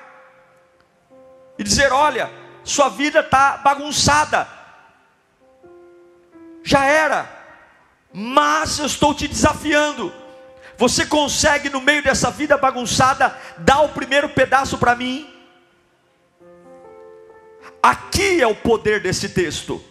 [1.59, 2.31] E dizer: Olha,
[2.63, 4.47] sua vida está bagunçada.
[6.63, 7.29] Já era,
[8.13, 10.13] mas eu estou te desafiando
[10.79, 15.33] você consegue, no meio dessa vida bagunçada, dar o primeiro pedaço para mim?
[17.83, 19.83] Aqui é o poder desse texto.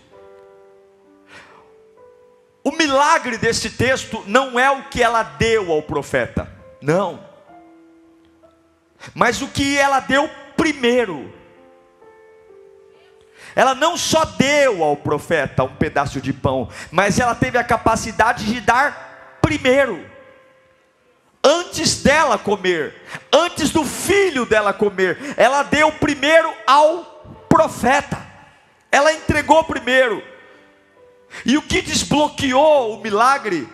[2.64, 6.50] O milagre desse texto não é o que ela deu ao profeta,
[6.82, 7.24] não,
[9.14, 11.32] mas o que ela deu primeiro.
[13.56, 18.46] Ela não só deu ao profeta um pedaço de pão, mas ela teve a capacidade
[18.46, 20.16] de dar primeiro
[21.46, 22.96] antes dela comer,
[23.32, 27.15] antes do filho dela comer, ela deu primeiro ao
[27.56, 28.18] profeta,
[28.92, 30.22] ela entregou primeiro.
[31.46, 33.66] E o que desbloqueou o milagre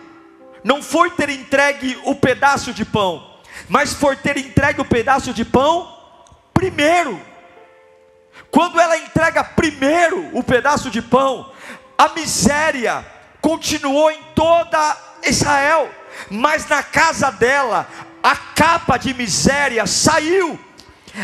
[0.62, 5.44] não foi ter entregue o pedaço de pão, mas foi ter entregue o pedaço de
[5.44, 5.98] pão
[6.54, 7.20] primeiro.
[8.52, 11.52] Quando ela entrega primeiro o pedaço de pão,
[11.98, 13.04] a miséria
[13.40, 15.90] continuou em toda Israel
[16.30, 17.86] mas na casa dela
[18.22, 20.58] a capa de miséria saiu.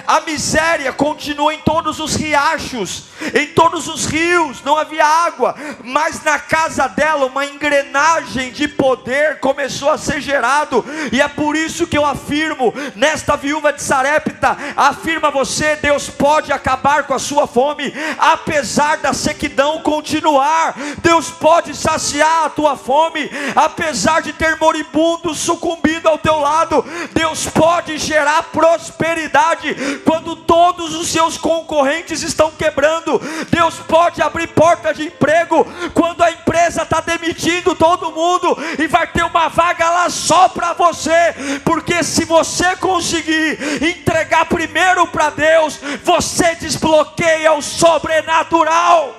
[0.06, 6.22] A miséria continuou em todos os riachos, em todos os rios, não havia água, mas
[6.22, 11.86] na casa dela uma engrenagem de poder começou a ser gerado, e é por isso
[11.86, 17.46] que eu afirmo, nesta viúva de Sarepta, afirma você, Deus pode acabar com a sua
[17.46, 25.34] fome, apesar da sequidão continuar, Deus pode saciar a tua fome, apesar de ter moribundo
[25.34, 33.20] sucumbindo ao teu lado, Deus pode gerar prosperidade quando todos os seus concorrentes estão quebrando,
[33.50, 39.06] Deus pode abrir porta de emprego quando a empresa está demitindo todo mundo e vai
[39.06, 45.78] ter uma vaga lá só para você, porque se você conseguir entregar primeiro para Deus,
[46.02, 49.17] você desbloqueia o sobrenatural.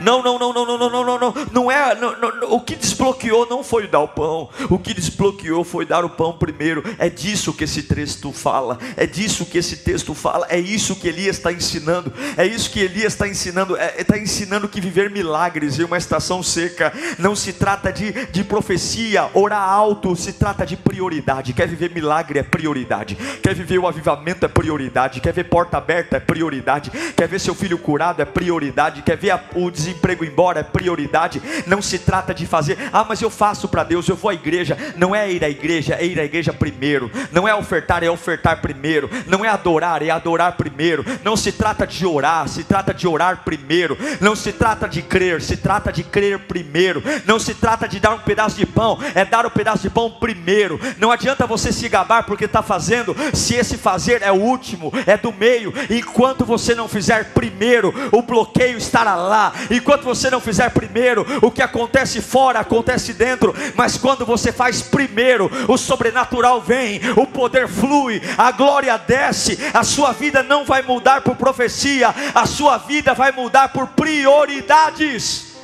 [0.00, 1.34] Não, não, não, não, não, não, não, não, não.
[1.52, 1.94] Não é.
[1.94, 4.48] Não, não, o que desbloqueou não foi dar o pão.
[4.70, 6.82] O que desbloqueou foi dar o pão primeiro.
[6.98, 8.78] É disso que esse texto fala.
[8.96, 10.46] É disso que esse texto fala.
[10.48, 12.12] É isso que Elias está ensinando.
[12.36, 13.76] É isso que Elias está ensinando.
[13.76, 18.44] É, está ensinando que viver milagres em uma estação seca não se trata de, de
[18.44, 21.52] profecia, orar alto, se trata de prioridade.
[21.52, 23.16] Quer viver milagre é prioridade.
[23.42, 25.20] Quer viver o avivamento é prioridade.
[25.20, 26.90] Quer ver porta aberta é prioridade.
[27.16, 29.02] Quer ver seu filho curado é prioridade.
[29.02, 31.40] Quer ver o desemprego embora é prioridade.
[31.66, 34.76] Não se trata de fazer, ah, mas eu faço para Deus, eu vou à igreja.
[34.96, 37.10] Não é ir à igreja, é ir à igreja primeiro.
[37.30, 39.08] Não é ofertar, é ofertar primeiro.
[39.26, 41.04] Não é adorar, é adorar primeiro.
[41.22, 43.96] Não se trata de orar, se trata de orar primeiro.
[44.20, 47.02] Não se trata de crer, se trata de crer primeiro.
[47.24, 49.90] Não se trata de dar um pedaço de pão, é dar o um pedaço de
[49.90, 50.80] pão primeiro.
[50.98, 55.16] Não adianta você se gabar porque está fazendo, se esse fazer é o último, é
[55.16, 55.72] do meio.
[55.90, 59.52] Enquanto você não fizer primeiro, o bloqueio estará lá.
[59.76, 63.54] Enquanto você não fizer primeiro, o que acontece fora acontece dentro.
[63.74, 69.58] Mas quando você faz primeiro, o sobrenatural vem, o poder flui, a glória desce.
[69.72, 75.56] A sua vida não vai mudar por profecia, a sua vida vai mudar por prioridades.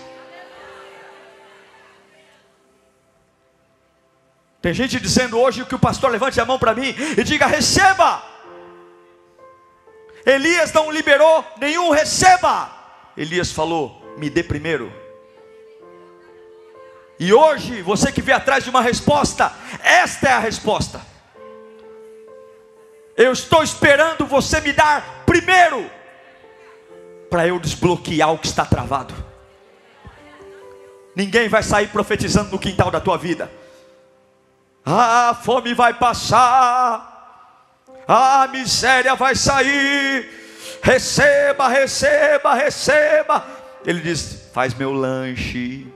[4.61, 8.23] Tem gente dizendo hoje que o pastor levante a mão para mim e diga: receba.
[10.25, 12.71] Elias não liberou nenhum receba.
[13.17, 14.93] Elias falou: me dê primeiro.
[17.19, 21.01] E hoje, você que vem atrás de uma resposta, esta é a resposta.
[23.17, 25.91] Eu estou esperando você me dar primeiro,
[27.31, 29.15] para eu desbloquear o que está travado.
[31.15, 33.51] Ninguém vai sair profetizando no quintal da tua vida.
[34.85, 37.13] Ah, a fome vai passar
[38.07, 40.29] a miséria vai sair.
[40.83, 43.62] Receba, receba, receba.
[43.85, 45.87] Ele diz: Faz meu lanche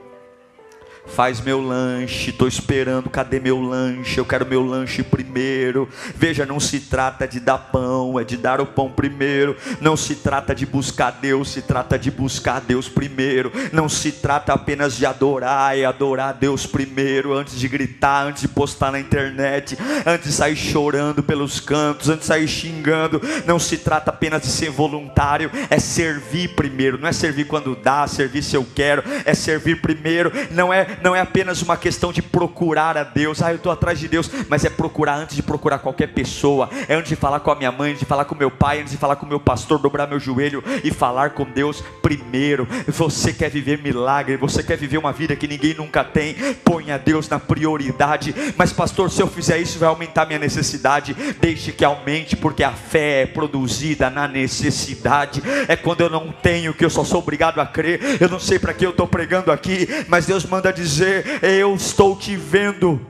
[1.07, 4.19] faz meu lanche, estou esperando, cadê meu lanche?
[4.19, 5.89] Eu quero meu lanche primeiro.
[6.15, 9.57] Veja, não se trata de dar pão, é de dar o pão primeiro.
[9.81, 13.53] Não se trata de buscar Deus, se trata de buscar Deus primeiro.
[13.73, 18.49] Não se trata apenas de adorar, é adorar Deus primeiro, antes de gritar, antes de
[18.49, 23.21] postar na internet, antes de sair chorando pelos cantos, antes de sair xingando.
[23.47, 26.99] Não se trata apenas de ser voluntário, é servir primeiro.
[26.99, 30.33] Não é servir quando dá, servir se eu quero, é servir primeiro.
[30.51, 33.99] Não é não é apenas uma questão de procurar a Deus, ah, eu estou atrás
[33.99, 37.51] de Deus, mas é procurar antes de procurar qualquer pessoa, é antes de falar com
[37.51, 39.79] a minha mãe, antes de falar com meu pai, antes de falar com meu pastor,
[39.79, 42.67] dobrar meu joelho e falar com Deus primeiro.
[42.89, 47.29] Você quer viver milagre, você quer viver uma vida que ninguém nunca tem, ponha Deus
[47.29, 48.35] na prioridade.
[48.57, 51.15] Mas, pastor, se eu fizer isso, vai aumentar minha necessidade.
[51.41, 55.43] Deixe que aumente, porque a fé é produzida na necessidade.
[55.69, 58.01] É quando eu não tenho que eu só sou obrigado a crer.
[58.21, 61.75] Eu não sei para que eu estou pregando aqui, mas Deus manda dizer dizer: Eu
[61.75, 63.05] estou te vendo.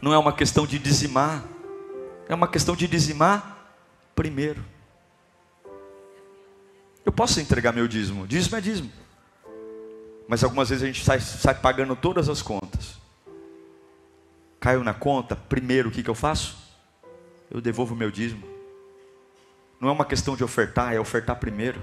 [0.00, 1.44] Não é uma questão de dizimar,
[2.28, 3.56] é uma questão de dizimar
[4.16, 4.64] primeiro.
[7.04, 8.90] Eu posso entregar meu dízimo, dízimo é dízimo.
[10.26, 12.96] Mas algumas vezes a gente sai, sai pagando todas as contas.
[14.58, 16.56] Caiu na conta, primeiro o que, que eu faço?
[17.50, 18.42] Eu devolvo meu dízimo.
[19.80, 21.80] Não é uma questão de ofertar, é ofertar primeiro.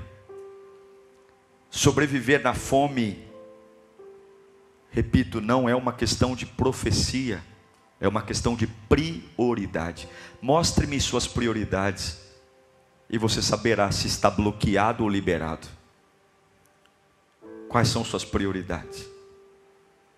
[1.70, 3.29] Sobreviver na fome
[4.92, 7.44] Repito, não é uma questão de profecia,
[8.00, 10.10] é uma questão de prioridade.
[10.42, 12.18] Mostre-me suas prioridades
[13.10, 15.68] e você saberá se está bloqueado ou liberado.
[17.68, 19.08] Quais são suas prioridades?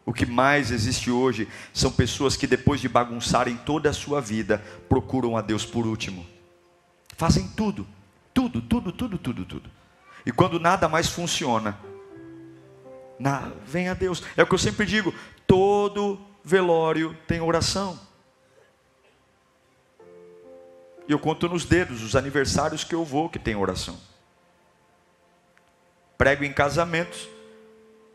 [0.06, 4.64] O que mais existe hoje são pessoas que, depois de bagunçarem toda a sua vida,
[4.90, 6.26] procuram a Deus por último.
[7.16, 7.88] Fazem tudo,
[8.34, 9.70] tudo, tudo, tudo, tudo, tudo.
[10.26, 11.78] E quando nada mais funciona,
[13.22, 14.24] na, vem a Deus.
[14.36, 15.14] É o que eu sempre digo:
[15.46, 18.00] todo velório tem oração.
[21.08, 23.98] E eu conto nos dedos os aniversários que eu vou que tem oração.
[26.18, 27.28] Prego em casamentos,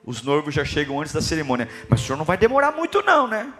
[0.04, 1.68] os noivos já chegam antes da cerimônia.
[1.88, 3.52] Mas o senhor não vai demorar muito, não, né?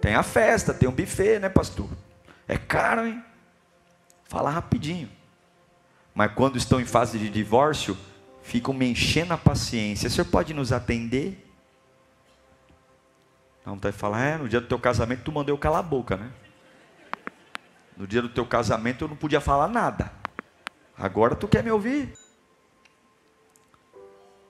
[0.00, 1.88] Tem a festa, tem um buffet, né, pastor?
[2.48, 3.22] É caro, hein?
[4.24, 5.10] Fala rapidinho.
[6.14, 7.96] Mas quando estão em fase de divórcio,
[8.42, 10.08] ficam me enchendo a paciência.
[10.08, 11.48] O senhor pode nos atender?
[13.64, 16.16] Não, vai falar, é, no dia do teu casamento tu mandou eu calar a boca,
[16.16, 16.30] né?
[17.96, 20.12] No dia do teu casamento eu não podia falar nada.
[20.98, 22.12] Agora tu quer me ouvir?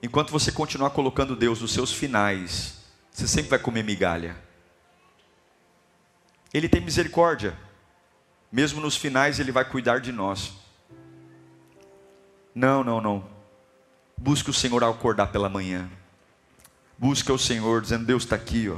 [0.01, 4.35] Enquanto você continuar colocando Deus nos seus finais, você sempre vai comer migalha.
[6.53, 7.57] Ele tem misericórdia.
[8.51, 10.53] Mesmo nos finais ele vai cuidar de nós.
[12.53, 13.32] Não, não, não.
[14.17, 15.89] Busque o Senhor ao acordar pela manhã.
[16.97, 18.77] Busque o Senhor dizendo: Deus está aqui, ó.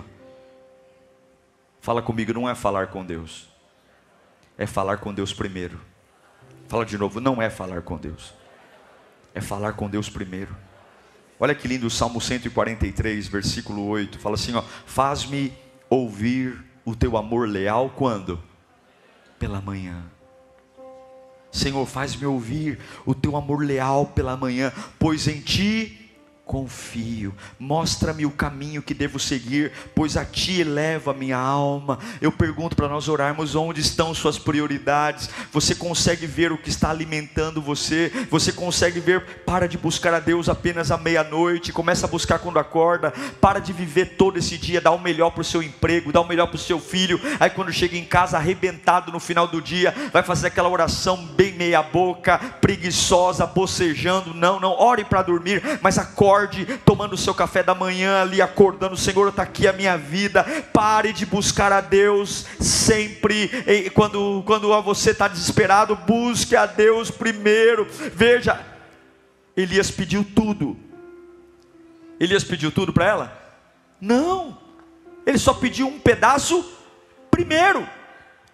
[1.82, 3.47] Fala comigo, não é falar com Deus,
[4.57, 5.80] é falar com Deus primeiro.
[6.68, 8.34] Fala de novo, não é falar com Deus,
[9.34, 10.55] é falar com Deus primeiro.
[11.39, 14.18] Olha que lindo o Salmo 143, versículo 8.
[14.18, 15.53] Fala assim: ó, faz-me
[15.89, 18.41] ouvir o teu amor leal quando?
[19.38, 20.03] Pela manhã.
[21.56, 26.05] Senhor, faz-me ouvir o teu amor leal pela manhã, pois em ti
[26.46, 27.34] confio.
[27.60, 31.98] Mostra-me o caminho que devo seguir, pois a ti eleva a minha alma.
[32.22, 35.30] Eu pergunto para nós orarmos onde estão suas prioridades.
[35.52, 38.12] Você consegue ver o que está alimentando você?
[38.30, 39.43] Você consegue ver?
[39.46, 43.12] Para de buscar a Deus apenas à meia-noite, começa a buscar quando acorda.
[43.41, 46.28] Para de viver todo esse dia, dá o melhor para o seu emprego, dá o
[46.28, 47.20] melhor para o seu filho.
[47.39, 51.54] Aí quando chega em casa arrebentado no final do dia, vai fazer aquela oração bem
[51.54, 54.34] meia boca, preguiçosa, bocejando.
[54.34, 58.42] Não, não, ore para dormir, mas acorde acorde tomando o seu café da manhã ali,
[58.42, 60.44] acordando, Senhor, está aqui a minha vida.
[60.74, 63.50] Pare de buscar a Deus sempre.
[63.94, 67.88] Quando, quando você está desesperado, busque a Deus primeiro.
[68.14, 68.60] Veja,
[69.56, 70.78] Elias pediu tudo.
[72.20, 73.56] Elias pediu tudo para ela?
[74.00, 74.58] Não.
[75.26, 76.66] Ele só pediu um pedaço
[77.32, 77.88] primeiro.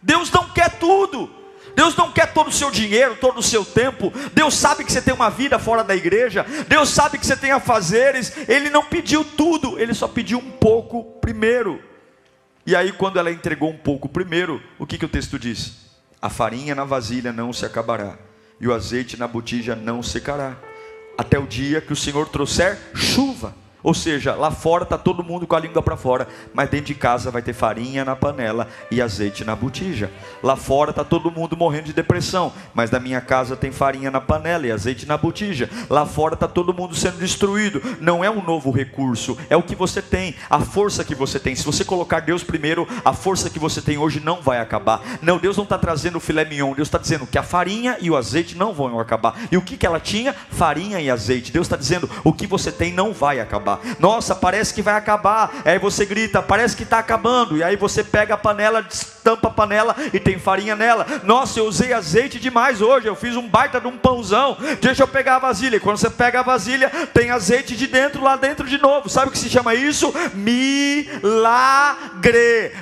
[0.02, 1.30] Deus não quer tudo.
[1.76, 4.11] Deus não quer todo o seu dinheiro, todo o seu tempo.
[4.34, 6.45] Deus sabe que você tem uma vida fora da igreja.
[6.67, 8.34] Deus sabe que você tem afazeres.
[8.47, 11.82] Ele não pediu tudo, ele só pediu um pouco primeiro.
[12.65, 15.74] E aí, quando ela entregou um pouco primeiro, o que, que o texto diz?
[16.22, 18.15] A farinha na vasilha não se acabará,
[18.59, 20.55] e o azeite na botija não secará,
[21.17, 25.48] até o dia que o Senhor trouxer chuva ou seja, lá fora está todo mundo
[25.48, 29.02] com a língua para fora, mas dentro de casa vai ter farinha na panela e
[29.02, 30.12] azeite na botija.
[30.44, 34.22] Lá fora está todo mundo morrendo de depressão, mas na minha casa tem farinha na
[34.22, 35.70] panela e azeite na botija.
[35.90, 37.82] Lá fora está todo mundo sendo destruído.
[38.00, 41.56] Não é um novo recurso, é o que você tem, a força que você tem.
[41.56, 45.02] Se você colocar Deus primeiro, a força que você tem hoje não vai acabar.
[45.22, 48.12] Não, Deus não está trazendo o filé mignon, Deus está dizendo que a farinha e
[48.12, 49.36] o azeite não vão acabar.
[49.52, 50.34] E o que, que ela tinha?
[50.34, 51.52] Farinha e azeite.
[51.52, 55.51] Deus está dizendo o que você tem não vai acabar Nossa, parece que vai acabar.
[55.63, 57.57] Aí você grita, parece que está acabando.
[57.57, 58.86] E aí você pega a panela,
[59.24, 61.05] tampa a panela e tem farinha nela.
[61.24, 63.07] Nossa, eu usei azeite demais hoje.
[63.07, 64.57] Eu fiz um baita de um pãozão.
[64.82, 65.78] Deixa eu pegar a vasilha.
[65.78, 69.09] E quando você pega a vasilha, tem azeite de dentro, lá dentro de novo.
[69.09, 70.13] Sabe o que se chama isso?
[70.34, 71.22] Milagre.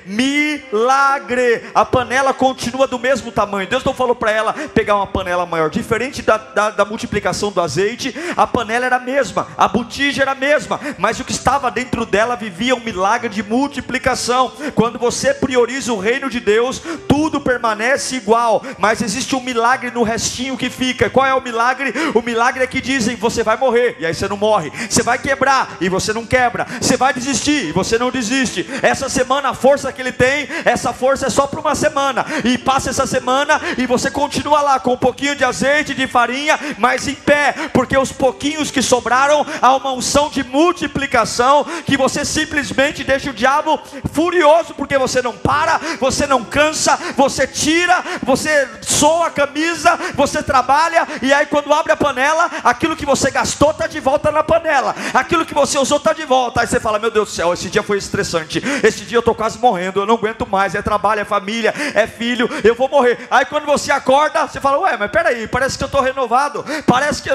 [0.06, 1.64] Milagre.
[1.74, 3.68] A panela continua do mesmo tamanho.
[3.68, 5.70] Deus não falou para ela pegar uma panela maior.
[5.70, 10.32] Diferente da, da, da multiplicação do azeite, a panela era a mesma, a botija era
[10.32, 14.52] a mesma mas o que estava dentro dela vivia um milagre de multiplicação.
[14.76, 20.04] Quando você prioriza o reino de Deus, tudo permanece igual, mas existe um milagre no
[20.04, 21.10] restinho que fica.
[21.10, 21.94] Qual é o milagre?
[22.14, 24.72] O milagre é que dizem: você vai morrer, e aí você não morre.
[24.90, 26.66] Você vai quebrar, e você não quebra.
[26.82, 28.66] Você vai desistir, e você não desiste.
[28.82, 32.26] Essa semana, a força que ele tem, essa força é só para uma semana.
[32.44, 36.60] E passa essa semana, e você continua lá com um pouquinho de azeite, de farinha,
[36.78, 41.98] mas em pé, porque os pouquinhos que sobraram, há uma unção de multiplicação multiplicação que
[41.98, 43.80] você simplesmente deixa o diabo
[44.14, 50.44] furioso porque você não para, você não cansa, você tira, você soa a camisa, você
[50.44, 54.44] trabalha e aí quando abre a panela, aquilo que você gastou está de volta na
[54.44, 56.62] panela, aquilo que você usou está de volta.
[56.62, 59.34] Aí você fala: Meu Deus do céu, esse dia foi estressante, esse dia eu estou
[59.34, 60.76] quase morrendo, eu não aguento mais.
[60.76, 63.28] É trabalho, é família, é filho, eu vou morrer.
[63.32, 67.24] Aí quando você acorda, você fala: Ué, mas peraí, parece que eu estou renovado, parece
[67.24, 67.30] que,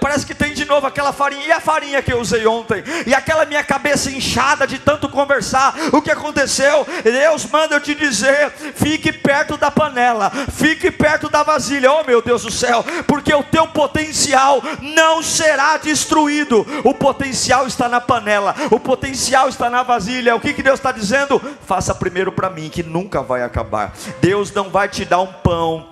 [0.00, 2.75] parece que tem de novo aquela farinha, e a farinha que eu usei ontem?
[2.76, 6.86] Ontem, e aquela minha cabeça inchada de tanto conversar, o que aconteceu?
[7.02, 12.22] Deus manda eu te dizer: fique perto da panela, fique perto da vasilha, oh meu
[12.22, 18.54] Deus do céu, porque o teu potencial não será destruído, o potencial está na panela,
[18.70, 20.34] o potencial está na vasilha.
[20.36, 21.40] O que, que Deus está dizendo?
[21.66, 23.94] Faça primeiro para mim, que nunca vai acabar.
[24.20, 25.88] Deus não vai te dar um pão,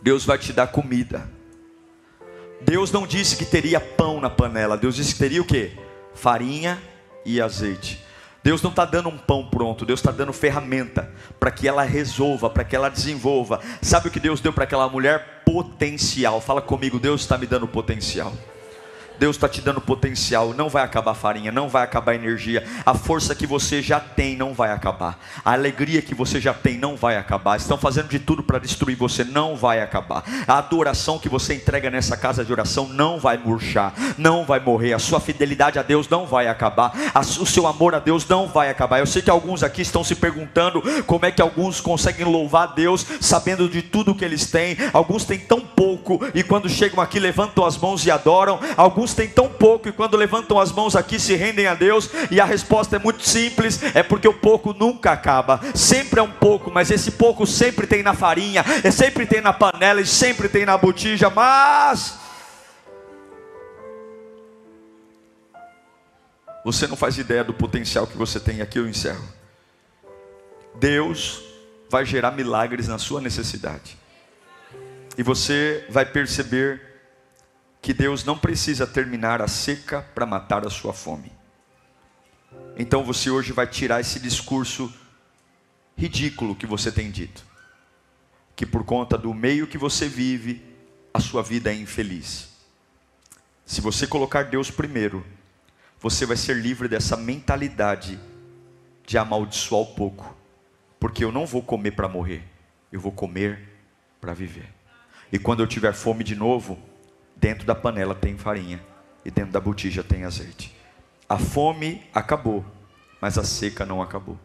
[0.00, 1.41] Deus vai te dar comida.
[2.64, 5.72] Deus não disse que teria pão na panela, Deus disse que teria o que?
[6.14, 6.80] Farinha
[7.24, 8.02] e azeite.
[8.42, 12.50] Deus não está dando um pão pronto, Deus está dando ferramenta para que ela resolva,
[12.50, 13.60] para que ela desenvolva.
[13.80, 15.42] Sabe o que Deus deu para aquela mulher?
[15.44, 16.40] Potencial.
[16.40, 18.32] Fala comigo, Deus está me dando potencial.
[19.22, 23.36] Deus está te dando potencial, não vai acabar farinha, não vai acabar energia, a força
[23.36, 27.16] que você já tem não vai acabar, a alegria que você já tem não vai
[27.16, 27.56] acabar.
[27.56, 30.24] Estão fazendo de tudo para destruir você, não vai acabar.
[30.44, 34.92] A adoração que você entrega nessa casa de oração não vai murchar, não vai morrer.
[34.92, 38.70] A sua fidelidade a Deus não vai acabar, o seu amor a Deus não vai
[38.70, 38.98] acabar.
[38.98, 42.72] Eu sei que alguns aqui estão se perguntando como é que alguns conseguem louvar a
[42.72, 44.76] Deus sabendo de tudo que eles têm.
[44.92, 48.58] Alguns têm tão pouco e quando chegam aqui levantam as mãos e adoram.
[48.76, 52.10] Alguns têm tão pouco e quando levantam as mãos aqui se rendem a Deus.
[52.30, 55.60] E a resposta é muito simples: é porque o pouco nunca acaba.
[55.74, 60.00] Sempre é um pouco, mas esse pouco sempre tem na farinha, sempre tem na panela
[60.00, 61.30] e sempre tem na botija.
[61.30, 62.18] Mas
[66.64, 68.60] você não faz ideia do potencial que você tem.
[68.60, 69.26] Aqui eu encerro.
[70.74, 71.42] Deus
[71.90, 73.98] vai gerar milagres na sua necessidade.
[75.16, 76.91] E você vai perceber
[77.82, 81.32] que Deus não precisa terminar a seca para matar a sua fome.
[82.78, 84.94] Então você hoje vai tirar esse discurso
[85.98, 87.44] ridículo que você tem dito,
[88.54, 90.62] que por conta do meio que você vive,
[91.12, 92.50] a sua vida é infeliz.
[93.66, 95.26] Se você colocar Deus primeiro,
[95.98, 98.18] você vai ser livre dessa mentalidade
[99.04, 100.36] de amaldiçoar o pouco,
[101.00, 102.44] porque eu não vou comer para morrer,
[102.92, 103.68] eu vou comer
[104.20, 104.68] para viver.
[105.32, 106.91] E quando eu tiver fome de novo,
[107.42, 108.80] dentro da panela tem farinha
[109.24, 110.72] e dentro da botija tem azeite.
[111.28, 112.64] A fome acabou,
[113.20, 114.38] mas a seca não acabou.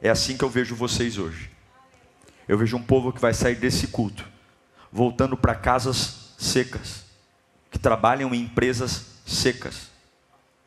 [0.00, 1.50] É assim que eu vejo vocês hoje.
[2.46, 4.24] Eu vejo um povo que vai sair desse culto,
[4.92, 7.04] voltando para casas secas,
[7.68, 9.90] que trabalham em empresas secas,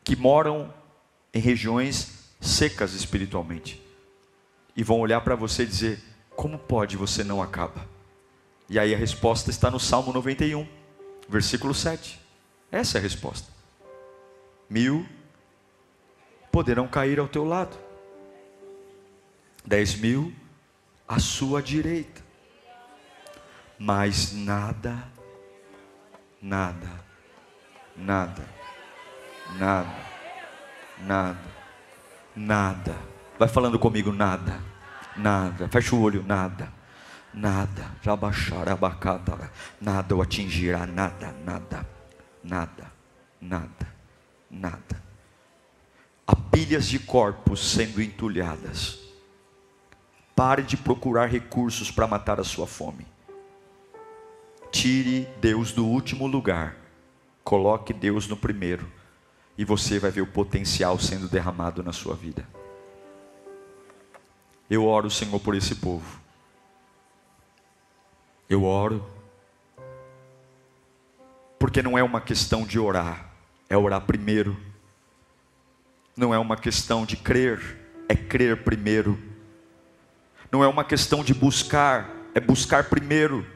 [0.02, 0.72] que moram
[1.32, 3.82] em regiões secas espiritualmente,
[4.76, 6.02] e vão olhar para você e dizer:
[6.36, 7.86] como pode você não acaba?
[8.68, 10.66] E aí a resposta está no Salmo 91,
[11.28, 12.20] versículo 7.
[12.70, 13.48] Essa é a resposta.
[14.68, 15.06] Mil
[16.50, 17.76] poderão cair ao teu lado,
[19.64, 20.32] dez mil
[21.06, 22.22] à sua direita,
[23.78, 25.04] mas nada,
[26.40, 26.88] nada,
[27.96, 28.48] nada,
[29.56, 29.96] nada,
[31.00, 31.50] nada,
[32.34, 32.96] nada.
[33.38, 34.60] Vai falando comigo, nada,
[35.16, 35.68] nada.
[35.68, 36.72] Fecha o olho, nada
[37.34, 37.90] nada,
[38.70, 41.86] abacada, nada o atingirá, nada, nada,
[42.42, 42.92] nada,
[43.40, 43.94] nada,
[44.50, 45.02] nada.
[46.26, 49.00] Há pilhas de corpos sendo entulhadas.
[50.34, 53.06] Pare de procurar recursos para matar a sua fome.
[54.70, 56.76] Tire Deus do último lugar,
[57.44, 58.90] coloque Deus no primeiro,
[59.56, 62.44] e você vai ver o potencial sendo derramado na sua vida.
[64.68, 66.23] Eu oro, Senhor, por esse povo
[68.48, 69.04] eu oro.
[71.58, 73.30] Porque não é uma questão de orar,
[73.68, 74.56] é orar primeiro.
[76.16, 77.78] Não é uma questão de crer,
[78.08, 79.18] é crer primeiro.
[80.50, 83.46] Não é uma questão de buscar, é buscar primeiro.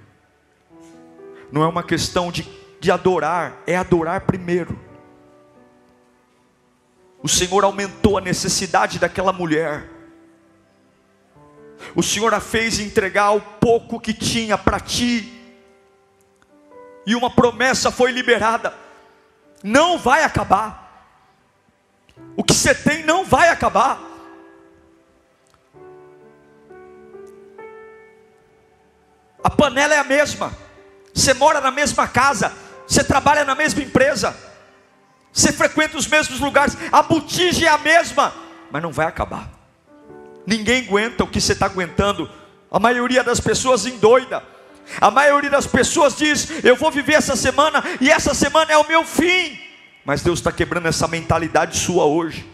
[1.53, 2.49] Não é uma questão de,
[2.81, 4.79] de adorar, é adorar primeiro.
[7.23, 9.98] O Senhor aumentou a necessidade daquela mulher
[11.95, 15.35] o Senhor a fez entregar o pouco que tinha para ti,
[17.07, 18.75] e uma promessa foi liberada:
[19.63, 21.07] não vai acabar,
[22.37, 24.07] o que você tem não vai acabar.
[29.43, 30.53] A panela é a mesma,
[31.15, 32.53] você mora na mesma casa,
[32.87, 34.37] você trabalha na mesma empresa,
[35.33, 38.35] você frequenta os mesmos lugares, a botija é a mesma,
[38.71, 39.58] mas não vai acabar.
[40.49, 42.27] Ninguém aguenta o que você está aguentando.
[42.71, 44.43] A maioria das pessoas endoida.
[44.99, 48.89] A maioria das pessoas diz: Eu vou viver essa semana e essa semana é o
[48.89, 49.61] meu fim.
[50.07, 52.47] Mas Deus está quebrando essa mentalidade sua hoje.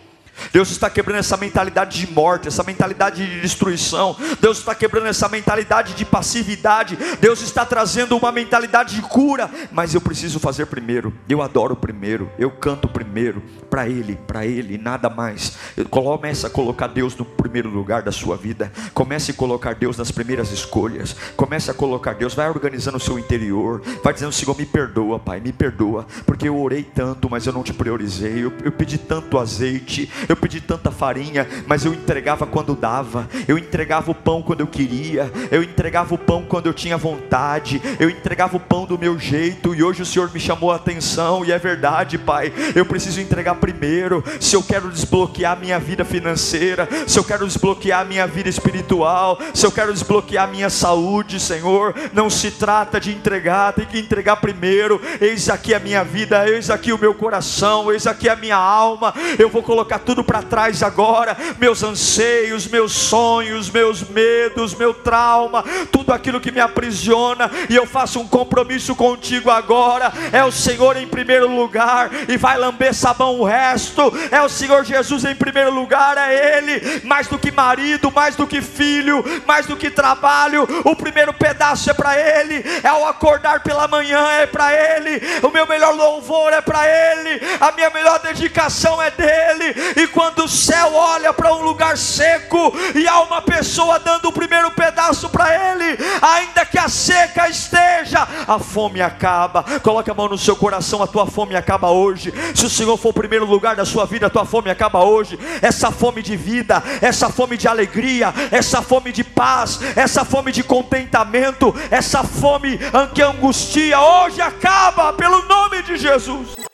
[0.53, 4.17] Deus está quebrando essa mentalidade de morte, essa mentalidade de destruição.
[4.41, 6.99] Deus está quebrando essa mentalidade de passividade.
[7.21, 9.51] Deus está trazendo uma mentalidade de cura.
[9.73, 11.13] Mas eu preciso fazer primeiro.
[11.29, 12.31] Eu adoro primeiro.
[12.39, 13.43] Eu canto primeiro.
[13.71, 15.57] Para Ele, para Ele, nada mais.
[15.91, 18.73] Comece a colocar Deus no primeiro lugar da sua vida.
[18.93, 21.17] Comece a colocar Deus nas primeiras escolhas.
[21.37, 22.35] Comece a colocar Deus.
[22.35, 23.83] Vai organizando o seu interior.
[24.03, 26.07] Vai dizendo: Senhor, me perdoa, Pai, me perdoa.
[26.27, 28.45] Porque eu orei tanto, mas eu não te priorizei.
[28.45, 33.59] Eu, eu pedi tanto azeite eu pedi tanta farinha, mas eu entregava quando dava, eu
[33.59, 38.09] entregava o pão quando eu queria, eu entregava o pão quando eu tinha vontade, eu
[38.09, 41.53] entregava o pão do meu jeito, e hoje o Senhor me chamou a atenção, e
[41.53, 47.19] é verdade, Pai, eu preciso entregar primeiro, se eu quero desbloquear minha vida financeira, se
[47.19, 52.51] eu quero desbloquear minha vida espiritual, se eu quero desbloquear minha saúde, Senhor, não se
[52.51, 56.99] trata de entregar, tem que entregar primeiro, eis aqui a minha vida, eis aqui o
[56.99, 61.83] meu coração, eis aqui a minha alma, eu vou colocar tudo para trás agora, meus
[61.83, 68.21] anseios, meus sonhos, meus medos, meu trauma, tudo aquilo que me aprisiona, e eu faço
[68.21, 70.13] um compromisso contigo agora.
[70.33, 74.13] É o Senhor em primeiro lugar, e vai lamber sabão o resto.
[74.31, 78.47] É o Senhor Jesus em primeiro lugar, é Ele, mais do que marido, mais do
[78.47, 80.69] que filho, mais do que trabalho.
[80.85, 85.51] O primeiro pedaço é para Ele, é o acordar pela manhã, é para Ele, o
[85.51, 89.75] meu melhor louvor é para Ele, a minha melhor dedicação é dele.
[90.05, 94.33] E quando o céu olha para um lugar seco e há uma pessoa dando o
[94.33, 99.63] primeiro pedaço para ele, ainda que a seca esteja, a fome acaba.
[99.81, 102.35] Coloque a mão no seu coração, a tua fome acaba hoje.
[102.55, 105.39] Se o Senhor for o primeiro lugar da sua vida, a tua fome acaba hoje.
[105.63, 110.63] Essa fome de vida, essa fome de alegria, essa fome de paz, essa fome de
[110.63, 112.79] contentamento, essa fome
[113.15, 116.74] que angustia, hoje acaba pelo nome de Jesus.